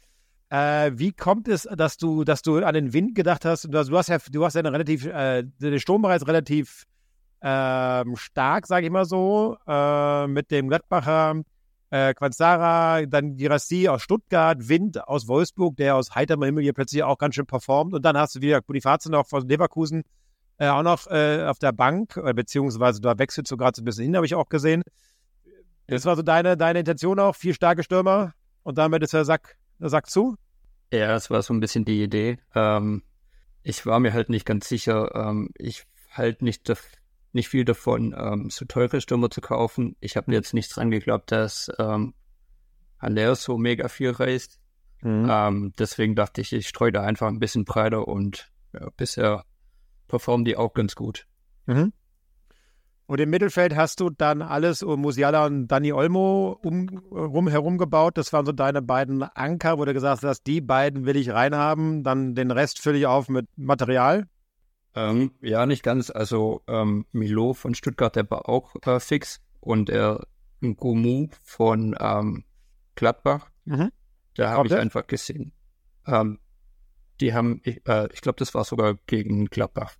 Äh, 0.50 0.92
wie 0.94 1.12
kommt 1.12 1.48
es, 1.48 1.62
dass 1.62 1.96
du, 1.96 2.22
dass 2.22 2.42
du 2.42 2.58
an 2.58 2.74
den 2.74 2.92
Wind 2.92 3.14
gedacht 3.14 3.44
hast? 3.44 3.64
Du 3.64 3.78
hast, 3.78 3.88
du 3.88 3.96
hast 3.96 4.08
ja, 4.08 4.18
du 4.30 4.44
hast 4.44 4.54
ja 4.54 4.60
eine 4.60 4.72
relativ, 4.72 5.06
äh, 5.06 5.42
den 5.42 5.80
Sturm 5.80 6.02
bereits 6.02 6.26
relativ 6.28 6.84
äh, 7.40 8.04
stark, 8.14 8.66
sage 8.66 8.86
ich 8.86 8.92
mal 8.92 9.04
so, 9.04 9.56
äh, 9.66 10.26
mit 10.28 10.50
dem 10.50 10.68
Gladbacher, 10.68 11.42
äh, 11.90 12.14
Quanzara, 12.14 13.04
dann 13.06 13.36
Girassi 13.36 13.88
aus 13.88 14.02
Stuttgart, 14.02 14.68
Wind 14.68 15.06
aus 15.06 15.26
Wolfsburg, 15.28 15.76
der 15.76 15.96
aus 15.96 16.14
heiterem 16.14 16.42
Himmel 16.42 16.62
hier 16.62 16.72
plötzlich 16.72 17.02
auch 17.02 17.18
ganz 17.18 17.34
schön 17.34 17.46
performt. 17.46 17.94
Und 17.94 18.04
dann 18.04 18.16
hast 18.16 18.36
du 18.36 18.40
wieder 18.40 18.60
Boniface 18.60 19.06
noch 19.06 19.26
von 19.26 19.46
Leverkusen, 19.48 20.04
äh, 20.58 20.68
auch 20.68 20.82
noch 20.82 21.06
äh, 21.08 21.44
auf 21.44 21.58
der 21.58 21.72
Bank, 21.72 22.16
äh, 22.16 22.32
beziehungsweise 22.32 23.00
da 23.00 23.18
wechselt 23.18 23.48
so 23.48 23.56
gerade 23.56 23.76
so 23.76 23.82
ein 23.82 23.84
bisschen 23.84 24.04
hin, 24.04 24.16
habe 24.16 24.26
ich 24.26 24.34
auch 24.34 24.48
gesehen. 24.48 24.82
Das 25.86 26.06
war 26.06 26.16
so 26.16 26.22
deine, 26.22 26.56
deine 26.56 26.80
Intention 26.80 27.18
auch, 27.18 27.36
vier 27.36 27.54
starke 27.54 27.82
Stürmer 27.82 28.32
und 28.62 28.78
damit 28.78 29.02
ist 29.02 29.12
der 29.12 29.24
Sack, 29.24 29.56
der 29.78 29.90
Sack 29.90 30.08
zu? 30.08 30.36
Ja, 30.92 31.08
das 31.08 31.30
war 31.30 31.42
so 31.42 31.52
ein 31.52 31.60
bisschen 31.60 31.84
die 31.84 32.02
Idee. 32.02 32.38
Ähm, 32.54 33.02
ich 33.62 33.84
war 33.84 34.00
mir 34.00 34.12
halt 34.12 34.28
nicht 34.28 34.46
ganz 34.46 34.68
sicher. 34.68 35.14
Ähm, 35.14 35.50
ich 35.58 35.84
halte 36.10 36.44
nicht, 36.44 36.72
nicht 37.32 37.48
viel 37.48 37.64
davon, 37.64 38.14
ähm, 38.16 38.48
so 38.50 38.64
teure 38.64 39.00
Stürmer 39.00 39.30
zu 39.30 39.40
kaufen. 39.40 39.96
Ich 40.00 40.16
habe 40.16 40.32
jetzt 40.32 40.54
nicht 40.54 40.74
dran 40.74 40.90
geglaubt, 40.90 41.32
dass 41.32 41.70
ähm, 41.78 42.14
Haller 42.98 43.34
so 43.34 43.58
mega 43.58 43.88
viel 43.88 44.10
reißt. 44.10 44.60
Mhm. 45.02 45.28
Ähm, 45.30 45.72
deswegen 45.78 46.14
dachte 46.14 46.40
ich, 46.40 46.52
ich 46.52 46.68
streue 46.68 46.92
da 46.92 47.02
einfach 47.02 47.28
ein 47.28 47.40
bisschen 47.40 47.64
breiter 47.64 48.06
und 48.08 48.50
ja, 48.72 48.88
bisher 48.96 49.44
performen 50.14 50.44
die 50.44 50.56
auch 50.56 50.74
ganz 50.74 50.94
gut. 50.94 51.26
Mhm. 51.66 51.92
Und 53.06 53.20
im 53.20 53.30
Mittelfeld 53.30 53.74
hast 53.74 53.98
du 53.98 54.10
dann 54.10 54.42
alles 54.42 54.84
um 54.84 55.00
Musiala 55.00 55.44
und 55.44 55.66
Dani 55.66 55.92
Olmo 55.92 56.56
um, 56.62 56.88
rum, 57.10 57.48
herum 57.48 57.78
gebaut. 57.78 58.16
Das 58.16 58.32
waren 58.32 58.46
so 58.46 58.52
deine 58.52 58.80
beiden 58.80 59.24
Anker, 59.24 59.76
wo 59.76 59.84
du 59.84 59.92
gesagt 59.92 60.22
hast, 60.22 60.44
die 60.44 60.60
beiden 60.60 61.04
will 61.04 61.16
ich 61.16 61.30
reinhaben. 61.30 62.04
Dann 62.04 62.36
den 62.36 62.52
Rest 62.52 62.78
fülle 62.80 62.98
ich 62.98 63.06
auf 63.06 63.28
mit 63.28 63.48
Material. 63.56 64.28
Ähm, 64.94 65.32
ja, 65.42 65.66
nicht 65.66 65.82
ganz. 65.82 66.10
Also 66.10 66.62
ähm, 66.68 67.06
Milo 67.10 67.54
von 67.54 67.74
Stuttgart, 67.74 68.14
der 68.14 68.30
war 68.30 68.48
auch 68.48 68.76
äh, 68.86 69.00
fix. 69.00 69.40
Und 69.60 69.90
er 69.90 70.20
Gumu 70.60 71.26
von 71.42 71.96
ähm, 71.98 72.44
Gladbach, 72.94 73.50
mhm. 73.64 73.90
da 74.36 74.52
habe 74.52 74.68
ich 74.68 74.74
einfach 74.74 75.08
gesehen. 75.08 75.52
Ähm, 76.06 76.38
die 77.20 77.34
haben, 77.34 77.60
ich, 77.64 77.86
äh, 77.88 78.08
ich 78.12 78.20
glaube, 78.20 78.38
das 78.38 78.54
war 78.54 78.64
sogar 78.64 78.94
gegen 79.06 79.46
Gladbach. 79.46 79.94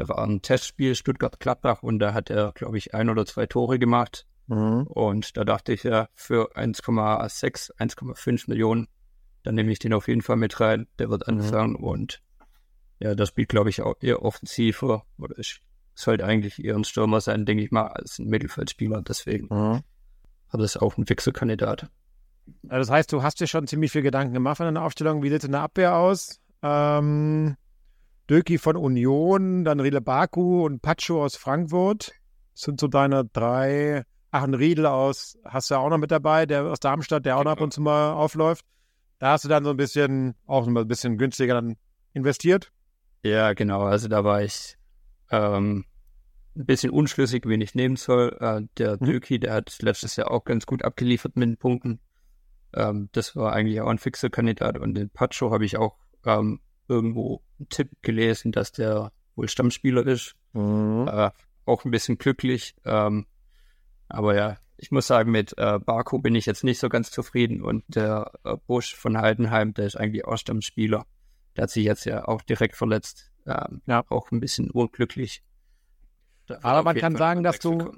Da 0.00 0.08
war 0.08 0.20
ein 0.20 0.40
Testspiel 0.40 0.94
Stuttgart-Gladbach 0.94 1.82
und 1.82 1.98
da 1.98 2.14
hat 2.14 2.30
er, 2.30 2.52
glaube 2.52 2.78
ich, 2.78 2.94
ein 2.94 3.10
oder 3.10 3.26
zwei 3.26 3.44
Tore 3.44 3.78
gemacht. 3.78 4.26
Mhm. 4.46 4.86
Und 4.86 5.36
da 5.36 5.44
dachte 5.44 5.74
ich 5.74 5.82
ja, 5.82 6.08
für 6.14 6.56
1,6, 6.56 7.76
1,5 7.76 8.48
Millionen, 8.48 8.88
dann 9.42 9.56
nehme 9.56 9.70
ich 9.70 9.78
den 9.78 9.92
auf 9.92 10.08
jeden 10.08 10.22
Fall 10.22 10.36
mit 10.36 10.58
rein. 10.58 10.88
Der 10.98 11.10
wird 11.10 11.28
mhm. 11.28 11.34
anfangen 11.34 11.72
mhm. 11.72 11.84
und 11.84 12.22
ja, 12.98 13.14
das 13.14 13.28
spielt, 13.28 13.50
glaube 13.50 13.68
ich, 13.68 13.82
auch 13.82 13.96
eher 14.00 14.22
offensiver. 14.22 15.04
Oder 15.18 15.38
ich 15.38 15.60
sollte 15.94 16.24
eigentlich 16.24 16.64
eher 16.64 16.76
ein 16.76 16.84
Stürmer 16.84 17.20
sein, 17.20 17.44
denke 17.44 17.62
ich 17.62 17.70
mal, 17.70 17.88
als 17.88 18.18
ein 18.18 18.28
Mittelfeldspieler. 18.28 19.02
Deswegen. 19.02 19.48
Mhm. 19.54 19.82
das 20.50 20.78
auch 20.78 20.96
ein 20.96 21.10
Wechselkandidat. 21.10 21.90
Das 22.62 22.88
heißt, 22.88 23.12
du 23.12 23.22
hast 23.22 23.38
dir 23.38 23.46
schon 23.46 23.66
ziemlich 23.66 23.92
viel 23.92 24.00
Gedanken 24.00 24.32
gemacht 24.32 24.56
von 24.56 24.64
deiner 24.64 24.82
Aufstellung. 24.82 25.22
Wie 25.22 25.28
sieht 25.28 25.40
es 25.40 25.44
in 25.44 25.52
der 25.52 25.60
Abwehr 25.60 25.94
aus? 25.96 26.40
Ähm, 26.62 27.58
Döki 28.30 28.58
von 28.58 28.76
Union, 28.76 29.64
dann 29.64 29.80
Riedle 29.80 30.00
Baku 30.00 30.64
und 30.64 30.82
Pacho 30.82 31.24
aus 31.24 31.34
Frankfurt. 31.34 32.12
Das 32.52 32.62
sind 32.62 32.78
so 32.78 32.86
deine 32.86 33.24
drei. 33.24 34.04
Ach, 34.30 34.44
ein 34.44 34.54
Riedel 34.54 34.86
aus, 34.86 35.36
hast 35.44 35.68
du 35.68 35.74
ja 35.74 35.80
auch 35.80 35.90
noch 35.90 35.98
mit 35.98 36.12
dabei, 36.12 36.46
der 36.46 36.66
aus 36.66 36.78
Darmstadt, 36.78 37.26
der 37.26 37.36
auch 37.36 37.42
noch 37.42 37.50
ab 37.50 37.60
und 37.60 37.72
zu 37.72 37.80
mal 37.80 38.12
aufläuft. 38.12 38.64
Da 39.18 39.32
hast 39.32 39.44
du 39.44 39.48
dann 39.48 39.64
so 39.64 39.70
ein 39.70 39.76
bisschen, 39.76 40.36
auch 40.46 40.64
ein 40.68 40.86
bisschen 40.86 41.18
günstiger 41.18 41.54
dann 41.54 41.76
investiert. 42.12 42.70
Ja, 43.24 43.52
genau. 43.52 43.82
Also 43.82 44.06
da 44.06 44.22
war 44.22 44.44
ich 44.44 44.76
ähm, 45.32 45.84
ein 46.56 46.66
bisschen 46.66 46.92
unschlüssig, 46.92 47.46
wen 47.46 47.60
ich 47.60 47.74
nehmen 47.74 47.96
soll. 47.96 48.36
Äh, 48.38 48.62
der 48.78 48.96
mhm. 49.00 49.06
Döki, 49.06 49.40
der 49.40 49.54
hat 49.54 49.76
letztes 49.82 50.14
Jahr 50.14 50.30
auch 50.30 50.44
ganz 50.44 50.66
gut 50.66 50.84
abgeliefert 50.84 51.34
mit 51.34 51.48
den 51.48 51.56
Punkten. 51.56 51.98
Ähm, 52.74 53.08
das 53.10 53.34
war 53.34 53.52
eigentlich 53.54 53.80
auch 53.80 53.88
ein 53.88 53.98
fixer 53.98 54.30
Kandidat. 54.30 54.78
Und 54.78 54.94
den 54.94 55.10
Pacho 55.10 55.50
habe 55.50 55.64
ich 55.64 55.76
auch 55.76 55.96
ähm, 56.24 56.60
irgendwo 56.90 57.42
einen 57.58 57.68
Tipp 57.68 57.90
gelesen, 58.02 58.52
dass 58.52 58.72
der 58.72 59.12
wohl 59.36 59.48
Stammspieler 59.48 60.06
ist. 60.06 60.34
Mhm. 60.52 61.08
Äh, 61.08 61.30
auch 61.64 61.84
ein 61.84 61.90
bisschen 61.90 62.18
glücklich. 62.18 62.74
Ähm, 62.84 63.26
aber 64.08 64.34
ja, 64.34 64.56
ich 64.76 64.90
muss 64.90 65.06
sagen, 65.06 65.30
mit 65.30 65.56
äh, 65.56 65.78
Barco 65.78 66.18
bin 66.18 66.34
ich 66.34 66.46
jetzt 66.46 66.64
nicht 66.64 66.80
so 66.80 66.88
ganz 66.88 67.10
zufrieden. 67.10 67.62
Und 67.62 67.84
der 67.86 68.32
äh, 68.44 68.56
Busch 68.66 68.94
von 68.94 69.16
Heidenheim, 69.16 69.72
der 69.72 69.86
ist 69.86 69.96
eigentlich 69.96 70.24
auch 70.24 70.36
Stammspieler. 70.36 71.06
Der 71.56 71.62
hat 71.62 71.70
sich 71.70 71.84
jetzt 71.84 72.04
ja 72.06 72.26
auch 72.26 72.42
direkt 72.42 72.76
verletzt. 72.76 73.30
Ähm, 73.46 73.82
ja. 73.86 74.04
Auch 74.08 74.30
ein 74.32 74.40
bisschen 74.40 74.70
unglücklich. 74.70 75.42
Aber 76.62 76.82
man 76.82 76.96
kann 76.96 77.14
sagen, 77.16 77.42
dass 77.42 77.60
du. 77.60 77.92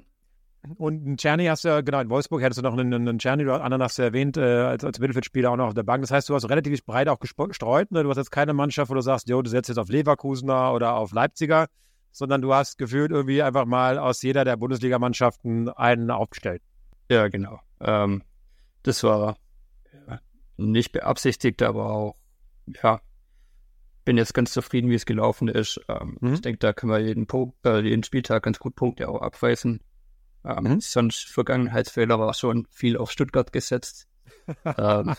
Und 0.77 1.05
einen 1.05 1.17
Czerny 1.17 1.45
hast 1.45 1.65
du 1.65 1.69
ja, 1.69 1.81
genau, 1.81 1.99
in 1.99 2.09
Wolfsburg 2.09 2.41
hättest 2.41 2.59
du 2.59 2.61
noch 2.61 2.73
einen, 2.73 2.93
einen 2.93 3.19
Czerny, 3.19 3.43
du 3.43 3.53
anderen 3.53 3.83
hast 3.83 3.97
du 3.97 4.01
erwähnt, 4.01 4.37
äh, 4.37 4.41
als, 4.41 4.83
als 4.83 4.99
Mittelfeldspieler 4.99 5.51
auch 5.51 5.57
noch 5.57 5.67
auf 5.67 5.73
der 5.73 5.83
Bank. 5.83 6.01
Das 6.01 6.11
heißt, 6.11 6.29
du 6.29 6.35
hast 6.35 6.49
relativ 6.49 6.85
breit 6.85 7.09
auch 7.09 7.19
gestreut. 7.19 7.91
Ne? 7.91 8.03
Du 8.03 8.09
hast 8.09 8.17
jetzt 8.17 8.31
keine 8.31 8.53
Mannschaft, 8.53 8.89
wo 8.89 8.95
du 8.95 9.01
sagst, 9.01 9.27
jo, 9.27 9.41
du 9.41 9.49
setzt 9.49 9.67
jetzt 9.67 9.77
auf 9.77 9.89
Leverkusener 9.89 10.73
oder 10.73 10.95
auf 10.95 11.11
Leipziger, 11.11 11.67
sondern 12.11 12.41
du 12.41 12.53
hast 12.53 12.77
gefühlt 12.77 13.11
irgendwie 13.11 13.43
einfach 13.43 13.65
mal 13.65 13.97
aus 13.97 14.21
jeder 14.21 14.45
der 14.45 14.55
Bundesligamannschaften 14.55 15.67
einen 15.69 16.11
aufgestellt. 16.11 16.61
Ja, 17.09 17.27
genau. 17.27 17.59
Ähm, 17.81 18.23
das 18.83 19.03
war 19.03 19.37
nicht 20.55 20.91
beabsichtigt, 20.93 21.61
aber 21.61 21.89
auch, 21.89 22.15
ja, 22.81 23.01
bin 24.05 24.17
jetzt 24.17 24.33
ganz 24.33 24.53
zufrieden, 24.53 24.89
wie 24.89 24.95
es 24.95 25.05
gelaufen 25.05 25.47
ist. 25.47 25.79
Ähm, 25.87 26.17
mhm. 26.21 26.33
Ich 26.33 26.41
denke, 26.41 26.59
da 26.59 26.73
können 26.73 26.91
wir 26.91 26.99
jeden, 26.99 27.27
Punkt, 27.27 27.65
äh, 27.65 27.81
jeden 27.81 28.03
Spieltag 28.03 28.43
ganz 28.43 28.59
gut 28.59 28.75
Punkte 28.75 29.09
auch 29.09 29.21
abweisen. 29.21 29.81
Ähm, 30.45 30.63
mhm. 30.63 30.81
Sonst 30.81 31.25
Vergangenheitsfehler 31.29 32.19
war 32.19 32.33
schon 32.33 32.67
viel 32.69 32.97
auf 32.97 33.11
Stuttgart 33.11 33.51
gesetzt. 33.53 34.07
ähm, 34.65 35.15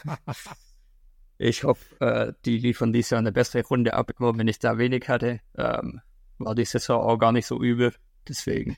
ich 1.39 1.65
hoffe, 1.65 2.01
äh, 2.01 2.33
die 2.45 2.59
liefern 2.59 2.93
dieses 2.93 3.11
Jahr 3.11 3.21
eine 3.21 3.33
bessere 3.33 3.67
Runde 3.67 3.95
ab, 3.95 4.13
immer 4.19 4.37
wenn 4.37 4.49
ich 4.49 4.59
da 4.59 4.79
wenig 4.79 5.09
hatte. 5.09 5.41
Ähm, 5.57 6.01
war 6.39 6.55
die 6.55 6.65
Saison 6.65 7.01
auch 7.01 7.19
gar 7.19 7.33
nicht 7.33 7.47
so 7.47 7.61
übel. 7.63 7.95
Deswegen 8.29 8.77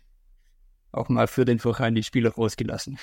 auch 0.92 1.08
mal 1.08 1.26
für 1.26 1.44
den 1.44 1.58
Verein 1.58 1.94
die 1.94 2.02
Spieler 2.02 2.30
rausgelassen. 2.30 2.98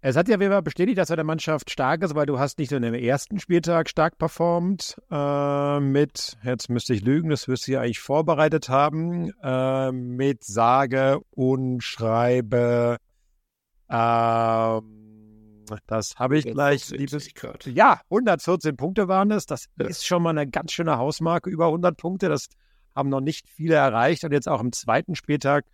Es 0.00 0.14
hat 0.14 0.28
ja 0.28 0.38
wieder 0.38 0.62
bestätigt, 0.62 0.96
dass 0.96 1.08
deine 1.08 1.24
Mannschaft 1.24 1.70
stark 1.70 2.02
ist, 2.04 2.14
weil 2.14 2.26
du 2.26 2.38
hast 2.38 2.58
nicht 2.58 2.70
nur 2.70 2.80
im 2.80 2.94
ersten 2.94 3.40
Spieltag 3.40 3.88
stark 3.88 4.16
performt 4.16 4.96
äh, 5.10 5.80
mit, 5.80 6.38
jetzt 6.44 6.70
müsste 6.70 6.94
ich 6.94 7.02
lügen, 7.02 7.30
das 7.30 7.48
wirst 7.48 7.66
du 7.66 7.72
ja 7.72 7.80
eigentlich 7.80 7.98
vorbereitet 7.98 8.68
haben, 8.68 9.32
äh, 9.42 9.90
mit 9.90 10.44
sage 10.44 11.18
und 11.30 11.82
schreibe, 11.82 12.98
äh, 13.88 14.80
das 15.86 16.14
habe 16.16 16.38
ich 16.38 16.44
gleich, 16.44 16.90
liebes, 16.90 17.28
ja, 17.64 18.00
114 18.04 18.76
Punkte 18.76 19.08
waren 19.08 19.32
es, 19.32 19.46
das 19.46 19.66
ja. 19.78 19.86
ist 19.86 20.06
schon 20.06 20.22
mal 20.22 20.30
eine 20.30 20.48
ganz 20.48 20.72
schöne 20.72 20.96
Hausmarke, 20.96 21.50
über 21.50 21.66
100 21.66 21.96
Punkte, 21.96 22.28
das 22.28 22.46
haben 22.94 23.08
noch 23.08 23.20
nicht 23.20 23.48
viele 23.48 23.74
erreicht. 23.74 24.24
Und 24.24 24.32
jetzt 24.32 24.48
auch 24.48 24.60
im 24.60 24.72
zweiten 24.72 25.14
Spieltag 25.14 25.64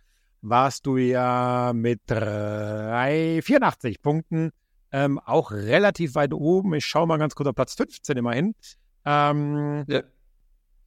warst 0.49 0.85
du 0.85 0.97
ja 0.97 1.71
mit 1.73 2.01
3, 2.07 3.41
84 3.43 4.01
Punkten 4.01 4.51
ähm, 4.91 5.19
auch 5.19 5.51
relativ 5.51 6.15
weit 6.15 6.33
oben. 6.33 6.73
Ich 6.73 6.85
schaue 6.85 7.07
mal 7.07 7.17
ganz 7.17 7.35
kurz 7.35 7.49
auf 7.49 7.55
Platz 7.55 7.73
15 7.75 8.17
immerhin. 8.17 8.55
Ähm, 9.03 9.83
ja. 9.87 10.03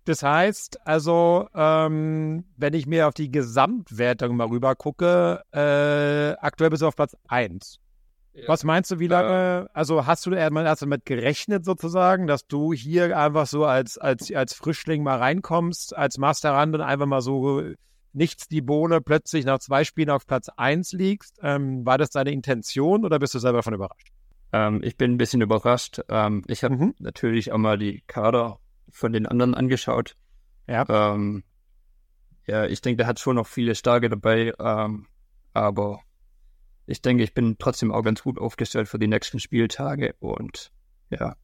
Das 0.04 0.22
heißt, 0.22 0.86
also, 0.86 1.48
ähm, 1.54 2.44
wenn 2.56 2.72
ich 2.72 2.86
mir 2.86 3.08
auf 3.08 3.14
die 3.14 3.30
Gesamtwertung 3.30 4.36
mal 4.36 4.46
rüber 4.46 4.74
gucke, 4.74 5.42
äh, 5.52 6.32
aktuell 6.40 6.70
bist 6.70 6.82
du 6.82 6.86
auf 6.86 6.96
Platz 6.96 7.14
1. 7.28 7.78
Ja. 8.32 8.48
Was 8.48 8.64
meinst 8.64 8.90
du, 8.90 9.00
wie 9.00 9.08
lange, 9.08 9.68
also 9.74 10.06
hast 10.06 10.24
du 10.24 10.32
erstmal 10.32 10.64
erst 10.64 10.82
damit 10.82 11.04
gerechnet 11.04 11.64
sozusagen, 11.64 12.26
dass 12.26 12.46
du 12.46 12.72
hier 12.72 13.18
einfach 13.18 13.46
so 13.46 13.64
als, 13.64 13.98
als, 13.98 14.32
als 14.32 14.54
Frischling 14.54 15.02
mal 15.02 15.18
reinkommst, 15.18 15.94
als 15.94 16.16
Masterrand 16.16 16.74
und 16.74 16.80
einfach 16.80 17.06
mal 17.06 17.20
so 17.20 17.62
nichts 18.12 18.48
die 18.48 18.60
Bohne 18.60 19.00
plötzlich 19.00 19.44
nach 19.44 19.58
zwei 19.58 19.84
Spielen 19.84 20.10
auf 20.10 20.26
Platz 20.26 20.48
1 20.48 20.92
liegst. 20.92 21.38
Ähm, 21.42 21.84
war 21.84 21.98
das 21.98 22.10
deine 22.10 22.32
Intention 22.32 23.04
oder 23.04 23.18
bist 23.18 23.34
du 23.34 23.38
selber 23.38 23.58
davon 23.58 23.74
überrascht? 23.74 24.12
Ähm, 24.52 24.80
ich 24.82 24.96
bin 24.96 25.12
ein 25.12 25.18
bisschen 25.18 25.40
überrascht. 25.40 26.00
Ähm, 26.08 26.44
ich 26.46 26.64
habe 26.64 26.76
mhm. 26.76 26.94
natürlich 26.98 27.52
auch 27.52 27.58
mal 27.58 27.78
die 27.78 28.02
Kader 28.06 28.58
von 28.90 29.12
den 29.12 29.26
anderen 29.26 29.54
angeschaut. 29.54 30.16
Ja. 30.66 30.84
Ähm, 30.88 31.44
ja, 32.46 32.64
ich 32.64 32.80
denke, 32.80 32.98
der 32.98 33.06
hat 33.06 33.20
schon 33.20 33.36
noch 33.36 33.46
viele 33.46 33.74
Starke 33.74 34.08
dabei, 34.08 34.54
ähm, 34.58 35.06
aber 35.52 36.00
ich 36.86 37.02
denke, 37.02 37.22
ich 37.22 37.34
bin 37.34 37.56
trotzdem 37.58 37.92
auch 37.92 38.02
ganz 38.02 38.22
gut 38.22 38.38
aufgestellt 38.38 38.88
für 38.88 38.98
die 38.98 39.06
nächsten 39.06 39.38
Spieltage 39.38 40.14
und 40.18 40.72
ja, 41.10 41.36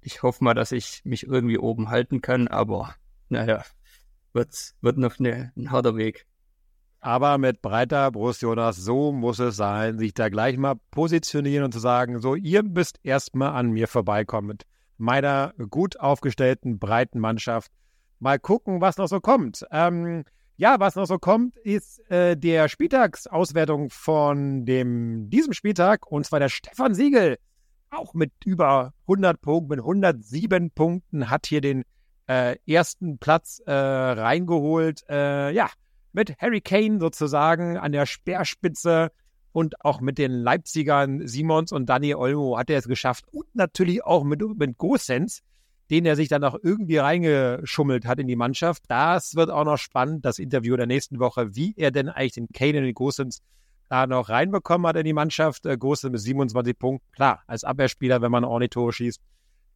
ich 0.00 0.24
hoffe 0.24 0.42
mal, 0.42 0.54
dass 0.54 0.72
ich 0.72 1.02
mich 1.04 1.26
irgendwie 1.26 1.58
oben 1.58 1.90
halten 1.90 2.20
kann, 2.20 2.48
aber 2.48 2.94
naja, 3.28 3.62
wird, 4.32 4.74
wird 4.80 4.98
noch 4.98 5.18
eine, 5.18 5.52
ein 5.56 5.70
harter 5.70 5.96
Weg. 5.96 6.26
Aber 7.00 7.38
mit 7.38 7.62
breiter 7.62 8.10
Brust, 8.10 8.42
Jonas, 8.42 8.76
so 8.76 9.10
muss 9.10 9.38
es 9.38 9.56
sein, 9.56 9.98
sich 9.98 10.12
da 10.12 10.28
gleich 10.28 10.58
mal 10.58 10.74
positionieren 10.90 11.64
und 11.64 11.72
zu 11.72 11.78
sagen, 11.78 12.20
so, 12.20 12.34
ihr 12.34 12.62
müsst 12.62 13.00
erstmal 13.02 13.52
an 13.52 13.70
mir 13.70 13.88
vorbeikommen 13.88 14.48
mit 14.48 14.66
meiner 14.98 15.54
gut 15.70 15.98
aufgestellten, 15.98 16.78
breiten 16.78 17.18
Mannschaft. 17.18 17.72
Mal 18.18 18.38
gucken, 18.38 18.82
was 18.82 18.98
noch 18.98 19.08
so 19.08 19.18
kommt. 19.18 19.64
Ähm, 19.70 20.24
ja, 20.56 20.78
was 20.78 20.94
noch 20.94 21.06
so 21.06 21.18
kommt, 21.18 21.56
ist 21.56 22.00
äh, 22.10 22.36
der 22.36 22.68
Spieltagsauswertung 22.68 23.88
von 23.88 24.66
dem, 24.66 25.30
diesem 25.30 25.54
Spieltag, 25.54 26.06
und 26.06 26.26
zwar 26.26 26.38
der 26.38 26.50
Stefan 26.50 26.92
Siegel. 26.92 27.38
Auch 27.88 28.12
mit 28.12 28.30
über 28.44 28.92
100 29.08 29.40
Punkten, 29.40 29.70
mit 29.70 29.78
107 29.78 30.70
Punkten, 30.72 31.30
hat 31.30 31.46
hier 31.46 31.62
den 31.62 31.84
äh, 32.30 32.56
ersten 32.64 33.18
Platz 33.18 33.60
äh, 33.66 33.72
reingeholt. 33.72 35.02
Äh, 35.08 35.50
ja, 35.50 35.68
mit 36.12 36.40
Harry 36.40 36.60
Kane 36.60 37.00
sozusagen 37.00 37.76
an 37.76 37.90
der 37.90 38.06
Speerspitze 38.06 39.10
und 39.50 39.84
auch 39.84 40.00
mit 40.00 40.16
den 40.16 40.30
Leipzigern 40.30 41.26
Simons 41.26 41.72
und 41.72 41.86
Dani 41.86 42.14
Olmo 42.14 42.56
hat 42.56 42.70
er 42.70 42.78
es 42.78 42.86
geschafft. 42.86 43.24
Und 43.32 43.52
natürlich 43.54 44.04
auch 44.04 44.22
mit, 44.22 44.42
mit 44.56 44.78
Gosens, 44.78 45.42
den 45.90 46.06
er 46.06 46.14
sich 46.14 46.28
dann 46.28 46.44
auch 46.44 46.56
irgendwie 46.62 46.98
reingeschummelt 46.98 48.06
hat 48.06 48.20
in 48.20 48.28
die 48.28 48.36
Mannschaft. 48.36 48.84
Das 48.86 49.34
wird 49.34 49.50
auch 49.50 49.64
noch 49.64 49.78
spannend, 49.78 50.24
das 50.24 50.38
Interview 50.38 50.76
der 50.76 50.86
nächsten 50.86 51.18
Woche, 51.18 51.56
wie 51.56 51.74
er 51.76 51.90
denn 51.90 52.08
eigentlich 52.08 52.34
den 52.34 52.46
Kane 52.52 52.78
und 52.78 52.84
den 52.84 52.94
Gosens 52.94 53.42
da 53.88 54.06
noch 54.06 54.28
reinbekommen 54.28 54.86
hat 54.86 54.94
in 54.94 55.04
die 55.04 55.12
Mannschaft. 55.12 55.66
Äh, 55.66 55.76
Gosens 55.76 56.12
mit 56.12 56.20
27 56.20 56.78
Punkten. 56.78 57.04
Klar, 57.10 57.42
als 57.48 57.64
Abwehrspieler, 57.64 58.22
wenn 58.22 58.30
man 58.30 58.44
ordentlich 58.44 58.70
Tore 58.70 58.92
schießt, 58.92 59.20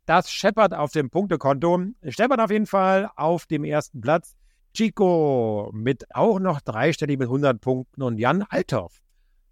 das 0.06 0.30
scheppert 0.30 0.74
auf 0.74 0.92
dem 0.92 1.10
Punktekonto. 1.10 1.80
Scheppert 2.08 2.40
auf 2.40 2.50
jeden 2.50 2.66
Fall 2.66 3.10
auf 3.16 3.46
dem 3.46 3.64
ersten 3.64 4.00
Platz. 4.00 4.34
Chico 4.74 5.70
mit 5.72 6.04
auch 6.14 6.40
noch 6.40 6.60
dreistellig 6.60 7.18
mit 7.18 7.28
100 7.28 7.60
Punkten 7.60 8.02
und 8.02 8.18
Jan 8.18 8.42
Althoff 8.48 9.04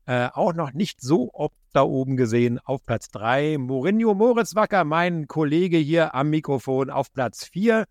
äh, 0.07 0.29
auch 0.33 0.53
noch 0.53 0.73
nicht 0.73 1.01
so 1.01 1.31
oft 1.33 1.57
da 1.73 1.83
oben 1.83 2.17
gesehen 2.17 2.59
auf 2.65 2.85
Platz 2.85 3.09
3. 3.11 3.57
Mourinho 3.59 4.15
Moritz 4.15 4.55
Wacker, 4.55 4.85
mein 4.85 5.27
Kollege 5.29 5.79
hier 5.79 6.15
am 6.15 6.31
Mikrofon 6.31 6.91
auf 6.91 7.13
Platz 7.13 7.45
4. 7.45 7.87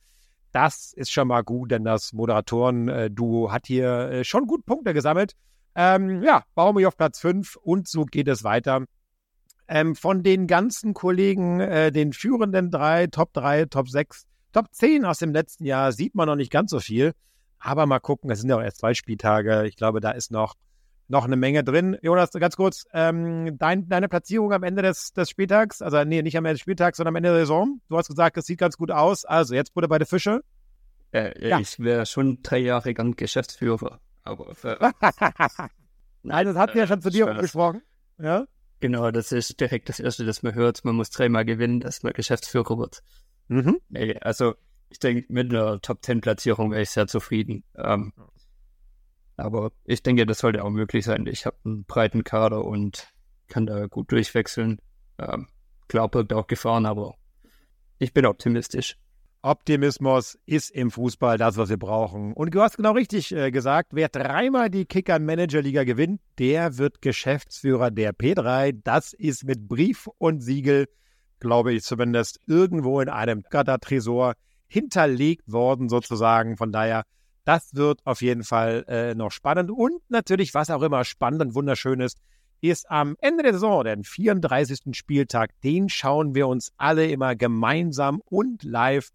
Das 0.52 0.92
ist 0.94 1.12
schon 1.12 1.30
mal 1.30 1.42
gut, 1.42 1.72
denn 1.72 1.86
das 1.86 2.12
Moderatoren-Duo 2.14 3.52
hat 3.52 3.68
hier 3.68 4.10
äh, 4.10 4.24
schon 4.24 4.46
gut 4.46 4.66
Punkte 4.66 4.94
gesammelt. 4.94 5.34
Ähm, 5.74 6.22
ja, 6.22 6.44
Baumi 6.54 6.86
auf 6.86 6.98
Platz 6.98 7.20
5 7.20 7.56
und 7.56 7.88
so 7.88 8.04
geht 8.06 8.28
es 8.28 8.44
weiter 8.44 8.84
ähm, 9.72 9.96
von 9.96 10.22
den 10.22 10.48
ganzen 10.48 10.94
Kollegen, 10.94 11.62
äh, 11.62 11.92
den 11.94 12.12
führenden 12.12 12.72
drei, 12.72 13.08
Top 13.08 13.32
3, 13.32 13.66
Top 13.66 13.88
6, 13.88 14.26
Top 14.52 14.68
10 14.74 15.06
aus 15.06 15.20
dem 15.20 15.32
letzten 15.32 15.64
Jahr 15.64 15.94
sieht 15.94 16.14
man 16.14 16.28
noch 16.28 16.36
nicht 16.36 16.52
ganz 16.52 16.72
so 16.72 16.82
viel. 16.82 17.14
Aber 17.58 17.86
mal 17.86 18.00
gucken, 18.00 18.30
es 18.30 18.42
sind 18.42 18.50
ja 18.50 18.58
auch 18.58 18.62
erst 18.62 18.80
zwei 18.80 18.94
Spieltage. 18.94 19.66
Ich 19.68 19.78
glaube, 19.78 20.02
da 20.02 20.12
ist 20.12 20.30
noch, 20.30 20.56
noch 21.08 21.24
eine 21.24 21.38
Menge 21.38 21.64
drin. 21.64 21.98
Jonas, 22.02 22.32
ganz 22.32 22.58
kurz, 22.58 22.84
ähm, 22.92 23.58
dein, 23.58 23.88
deine 23.88 24.10
Platzierung 24.10 24.52
am 24.52 24.64
Ende 24.64 24.82
des, 24.82 25.14
des 25.14 25.30
Spieltags, 25.30 25.82
also 25.82 26.04
nee, 26.04 26.22
nicht 26.22 26.38
am 26.38 26.44
Ende 26.44 26.56
des 26.56 26.62
Spieltags, 26.62 26.98
sondern 26.98 27.14
am 27.14 27.16
Ende 27.16 27.30
der 27.30 27.40
Saison. 27.40 27.80
Du 27.88 27.98
hast 27.98 28.10
gesagt, 28.10 28.36
es 28.36 28.46
sieht 28.46 28.60
ganz 28.60 28.76
gut 28.76 28.92
aus. 28.92 29.24
Also 29.24 29.56
jetzt 29.56 29.74
wurde 29.74 29.88
bei 29.88 30.00
der 30.00 30.08
Fische. 30.08 30.42
Äh, 31.14 31.48
ja. 31.48 31.60
Ich 31.60 31.80
wäre 31.80 32.06
schon 32.06 32.40
drei 32.44 32.58
Jahre 32.58 32.92
lang 32.92 33.16
Geschäftsführer. 33.16 34.02
Aber 34.24 34.54
äh, 34.64 34.76
Nein, 36.24 36.46
das 36.46 36.58
hatten 36.58 36.74
wir 36.74 36.82
ja 36.82 36.88
schon 36.88 37.02
zu 37.02 37.10
dir 37.10 37.28
besprochen. 37.28 37.82
Ja? 38.18 38.46
Genau, 38.82 39.12
das 39.12 39.32
ist 39.32 39.60
direkt 39.60 39.90
das 39.90 40.00
Erste, 40.00 40.26
das 40.26 40.42
man 40.42 40.56
hört. 40.56 40.84
Man 40.84 40.96
muss 40.96 41.12
dreimal 41.12 41.46
gewinnen, 41.46 41.80
dass 41.80 42.02
man 42.02 42.14
Geschäftsführer 42.14 42.78
wird. 42.80 43.04
Mhm. 43.48 43.80
Also 44.22 44.56
ich 44.90 44.98
denke, 45.00 45.32
mit 45.32 45.52
einer 45.52 45.80
Top-10-Platzierung 45.80 46.72
wäre 46.72 46.82
ich 46.82 46.90
sehr 46.90 47.08
zufrieden. 47.08 47.64
Ähm, 47.78 48.12
aber 49.38 49.72
ich 49.86 50.02
denke, 50.02 50.26
das 50.26 50.40
sollte 50.40 50.64
auch 50.64 50.72
möglich 50.72 51.06
sein. 51.06 51.28
Ich 51.28 51.46
habe 51.46 51.58
einen 51.64 51.86
breiten 51.86 52.24
Kader 52.24 52.66
und 52.66 53.08
kann 53.48 53.68
da 53.68 53.86
gut 53.86 54.12
durchwechseln. 54.12 54.82
Ähm, 55.20 55.48
klar 55.88 56.10
birgt 56.10 56.34
auch 56.34 56.48
Gefahren, 56.48 56.88
aber 56.88 57.16
ich 58.00 58.14
bin 58.14 58.26
optimistisch. 58.26 58.98
Optimismus 59.44 60.38
ist 60.46 60.70
im 60.70 60.92
Fußball 60.92 61.38
das, 61.40 61.58
was 61.58 61.70
wir 61.70 61.78
brauchen. 61.78 62.34
Und 62.34 62.54
du 62.54 62.62
hast 62.62 62.78
genau 62.78 62.92
richtig 62.92 63.32
äh, 63.32 63.50
gesagt, 63.50 63.90
wer 63.94 64.08
dreimal 64.08 64.70
die 64.70 64.86
Kicker-Manager-Liga 64.86 65.84
gewinnt, 65.84 66.22
der 66.38 66.78
wird 66.78 67.02
Geschäftsführer 67.02 67.90
der 67.90 68.14
P3. 68.14 68.80
Das 68.84 69.14
ist 69.14 69.44
mit 69.44 69.68
Brief 69.68 70.08
und 70.20 70.42
Siegel, 70.42 70.88
glaube 71.40 71.74
ich 71.74 71.84
zumindest, 71.84 72.40
irgendwo 72.46 73.02
in 73.02 73.10
einem 73.10 73.42
Gattertresor 73.50 74.36
hinterlegt 74.68 75.52
worden 75.52 75.90
sozusagen. 75.90 76.56
Von 76.56 76.72
daher, 76.72 77.04
das 77.44 77.74
wird 77.74 78.06
auf 78.06 78.22
jeden 78.22 78.44
Fall 78.44 78.86
äh, 78.88 79.16
noch 79.16 79.32
spannend. 79.32 79.72
Und 79.72 80.02
natürlich, 80.10 80.54
was 80.54 80.70
auch 80.70 80.84
immer 80.84 81.04
spannend 81.04 81.42
und 81.42 81.56
wunderschön 81.56 82.00
ist, 82.00 82.20
ist 82.62 82.92
am 82.92 83.16
Ende 83.20 83.42
der 83.42 83.54
Saison, 83.54 83.84
den 83.84 84.04
34. 84.04 84.96
Spieltag, 84.96 85.50
den 85.64 85.90
schauen 85.90 86.36
wir 86.36 86.48
uns 86.48 86.72
alle 86.78 87.08
immer 87.08 87.36
gemeinsam 87.36 88.22
und 88.30 88.62
live 88.62 89.10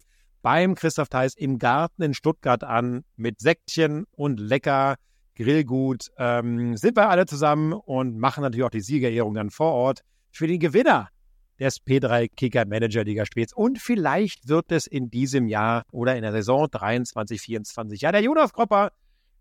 beim 0.47 0.75
Christoph 0.75 1.09
Theis 1.09 1.35
im 1.35 1.59
Garten 1.59 2.01
in 2.03 2.13
Stuttgart 2.13 2.63
an 2.63 3.03
mit 3.17 3.41
Säckchen 3.41 4.05
und 4.11 4.39
lecker 4.39 4.95
Grillgut. 5.35 6.07
Ähm, 6.17 6.77
sind 6.77 6.95
wir 6.95 7.09
alle 7.09 7.25
zusammen 7.25 7.73
und 7.73 8.17
machen 8.17 8.43
natürlich 8.43 8.63
auch 8.63 8.69
die 8.69 8.79
Siegerehrung 8.79 9.33
dann 9.33 9.49
vor 9.49 9.73
Ort 9.73 10.03
für 10.31 10.47
den 10.47 10.61
Gewinner 10.61 11.09
des 11.59 11.81
P3 11.85 12.29
Kicker 12.33 12.65
Manager 12.65 13.03
Liga 13.03 13.25
Spiels. 13.25 13.51
Und 13.51 13.79
vielleicht 13.79 14.47
wird 14.47 14.71
es 14.71 14.87
in 14.87 15.09
diesem 15.09 15.47
Jahr 15.47 15.83
oder 15.91 16.15
in 16.15 16.21
der 16.21 16.31
Saison 16.31 16.69
23, 16.71 17.41
24 17.41 17.99
ja 17.99 18.13
der 18.13 18.21
Jonas 18.21 18.53
Kropper. 18.53 18.93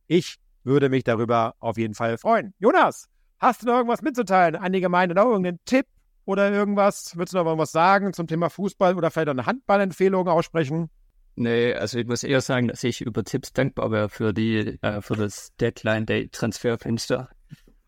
Ich 0.08 0.38
würde 0.64 0.88
mich 0.88 1.04
darüber 1.04 1.54
auf 1.60 1.78
jeden 1.78 1.94
Fall 1.94 2.18
freuen. 2.18 2.52
Jonas, 2.58 3.06
hast 3.38 3.62
du 3.62 3.66
noch 3.68 3.74
irgendwas 3.74 4.02
mitzuteilen 4.02 4.56
an 4.56 4.72
die 4.72 4.80
Gemeinde? 4.80 5.14
Noch 5.14 5.26
irgendeinen 5.26 5.60
Tipp, 5.66 5.86
oder 6.26 6.52
irgendwas? 6.52 7.16
Würdest 7.16 7.32
du 7.32 7.38
noch 7.38 7.46
irgendwas 7.46 7.72
sagen 7.72 8.12
zum 8.12 8.26
Thema 8.26 8.50
Fußball 8.50 8.96
oder 8.96 9.10
vielleicht 9.10 9.28
eine 9.28 9.46
Handballempfehlung 9.46 10.28
aussprechen? 10.28 10.90
Nee, 11.36 11.74
also 11.74 11.98
ich 11.98 12.06
muss 12.06 12.22
eher 12.22 12.40
sagen, 12.40 12.68
dass 12.68 12.82
ich 12.82 13.02
über 13.02 13.22
Tipps 13.22 13.52
dankbar 13.52 13.90
wäre 13.90 14.08
für 14.08 14.32
die, 14.32 14.78
äh, 14.82 15.00
für 15.02 15.16
das 15.16 15.54
Deadline 15.60 16.06
Day 16.06 16.28
Transferfenster. 16.28 17.30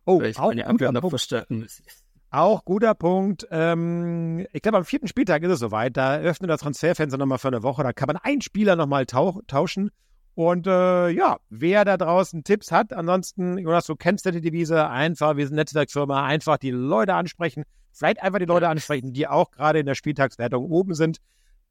Oh, 0.04 0.21
ich 0.23 0.38
auch 0.38 0.49
meine 0.49 0.66
Abwehr 0.66 0.92
noch 0.92 1.09
verstärken 1.09 1.61
muss. 1.61 1.83
Auch 2.30 2.64
guter 2.66 2.95
Punkt. 2.95 3.47
Ähm, 3.50 4.47
ich 4.52 4.61
glaube, 4.61 4.78
am 4.78 4.85
vierten 4.85 5.09
Spieltag 5.09 5.42
ist 5.42 5.50
es 5.50 5.61
soweit. 5.61 5.97
Da 5.97 6.18
öffnet 6.18 6.50
das 6.50 6.61
Transferfenster 6.61 7.16
nochmal 7.16 7.38
für 7.38 7.49
eine 7.49 7.62
Woche. 7.62 7.83
Da 7.83 7.95
kann 7.95 8.07
man 8.07 8.18
einen 8.18 8.42
Spieler 8.42 8.76
nochmal 8.76 9.07
tau 9.07 9.40
tauschen. 9.47 9.90
Und 10.38 10.68
äh, 10.68 11.09
ja, 11.09 11.38
wer 11.50 11.85
da 11.85 11.97
draußen 11.97 12.45
Tipps 12.45 12.71
hat, 12.71 12.92
ansonsten, 12.92 13.59
Jonas, 13.59 13.87
du 13.87 13.97
kennst 13.97 14.25
ja 14.25 14.30
die 14.30 14.40
Devise, 14.40 14.88
einfach, 14.88 15.37
wir 15.37 15.45
sind 15.45 15.57
Netzwerkfirma, 15.57 16.25
einfach 16.25 16.59
die 16.59 16.71
Leute 16.71 17.14
ansprechen, 17.14 17.64
vielleicht 17.90 18.23
einfach 18.23 18.38
die 18.38 18.45
Leute 18.45 18.68
ansprechen, 18.68 19.12
die 19.12 19.26
auch 19.26 19.50
gerade 19.50 19.80
in 19.80 19.87
der 19.87 19.97
Spieltagswertung 19.97 20.64
oben 20.71 20.95
sind 20.95 21.18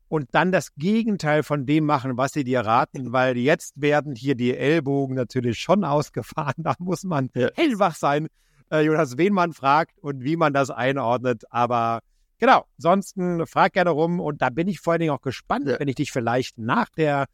und 0.09 0.27
dann 0.33 0.51
das 0.51 0.75
Gegenteil 0.75 1.43
von 1.43 1.65
dem 1.65 1.85
machen, 1.85 2.17
was 2.17 2.33
sie 2.33 2.43
dir 2.43 2.59
raten, 2.59 3.11
weil 3.13 3.37
jetzt 3.37 3.81
werden 3.81 4.15
hier 4.15 4.35
die 4.35 4.53
Ellbogen 4.53 5.15
natürlich 5.15 5.59
schon 5.59 5.85
ausgefahren. 5.85 6.55
Da 6.57 6.73
muss 6.79 7.05
man 7.05 7.29
ja. 7.35 7.47
hellwach 7.55 7.95
sein, 7.95 8.27
äh, 8.69 8.81
Jonas, 8.81 9.17
wen 9.17 9.31
man 9.31 9.53
fragt 9.53 9.97
und 9.99 10.25
wie 10.25 10.35
man 10.35 10.51
das 10.51 10.71
einordnet. 10.71 11.45
Aber 11.51 12.01
genau, 12.37 12.65
ansonsten 12.75 13.47
frag 13.47 13.71
gerne 13.71 13.91
rum 13.91 14.19
und 14.19 14.41
da 14.41 14.49
bin 14.49 14.67
ich 14.67 14.81
vor 14.81 14.91
allen 14.91 14.99
Dingen 14.99 15.13
auch 15.13 15.21
gespannt, 15.21 15.69
ja. 15.69 15.79
wenn 15.79 15.87
ich 15.87 15.95
dich 15.95 16.11
vielleicht 16.11 16.57
nach 16.57 16.89
der 16.89 17.27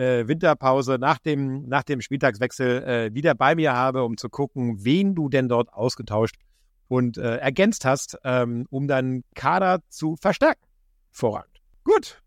äh, 0.00 0.26
Winterpause, 0.26 0.96
nach 0.98 1.18
dem, 1.18 1.68
nach 1.68 1.82
dem 1.82 2.00
Spieltagswechsel 2.00 2.82
äh, 2.82 3.14
wieder 3.14 3.34
bei 3.34 3.54
mir 3.54 3.74
habe, 3.74 4.02
um 4.02 4.16
zu 4.16 4.30
gucken, 4.30 4.82
wen 4.82 5.14
du 5.14 5.28
denn 5.28 5.48
dort 5.48 5.72
ausgetauscht 5.72 6.36
und 6.88 7.18
äh, 7.18 7.36
ergänzt 7.36 7.84
hast, 7.84 8.18
ähm, 8.24 8.66
um 8.70 8.88
deinen 8.88 9.24
Kader 9.34 9.80
zu 9.90 10.16
verstärken. 10.16 10.64
Vorrangig. 11.10 11.62
Gut, 11.84 12.22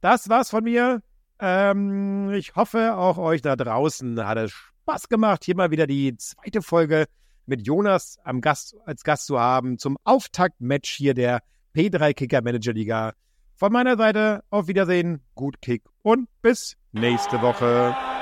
das 0.00 0.28
war's 0.28 0.50
von 0.50 0.64
mir. 0.64 1.00
Ähm, 1.38 2.30
ich 2.32 2.56
hoffe, 2.56 2.96
auch 2.96 3.18
euch 3.18 3.40
da 3.40 3.56
draußen 3.56 4.26
hat 4.26 4.38
es 4.38 4.50
Spaß 4.50 5.08
gemacht, 5.08 5.44
hier 5.44 5.56
mal 5.56 5.70
wieder 5.70 5.86
die 5.86 6.16
zweite 6.16 6.62
Folge 6.62 7.06
mit 7.46 7.66
Jonas 7.66 8.18
am 8.24 8.40
Gast, 8.40 8.76
als 8.84 9.04
Gast 9.04 9.26
zu 9.26 9.38
haben 9.38 9.78
zum 9.78 9.96
Auftaktmatch 10.04 10.90
hier 10.90 11.14
der 11.14 11.40
P3 11.74 12.14
Kicker 12.14 12.42
Manager 12.42 12.72
Liga. 12.72 13.12
Von 13.54 13.72
meiner 13.72 13.96
Seite 13.96 14.44
auf 14.50 14.66
Wiedersehen, 14.68 15.22
gut 15.34 15.62
Kick 15.62 15.82
und 16.02 16.28
bis 16.42 16.76
nächste 16.96 17.40
Woche. 17.42 18.15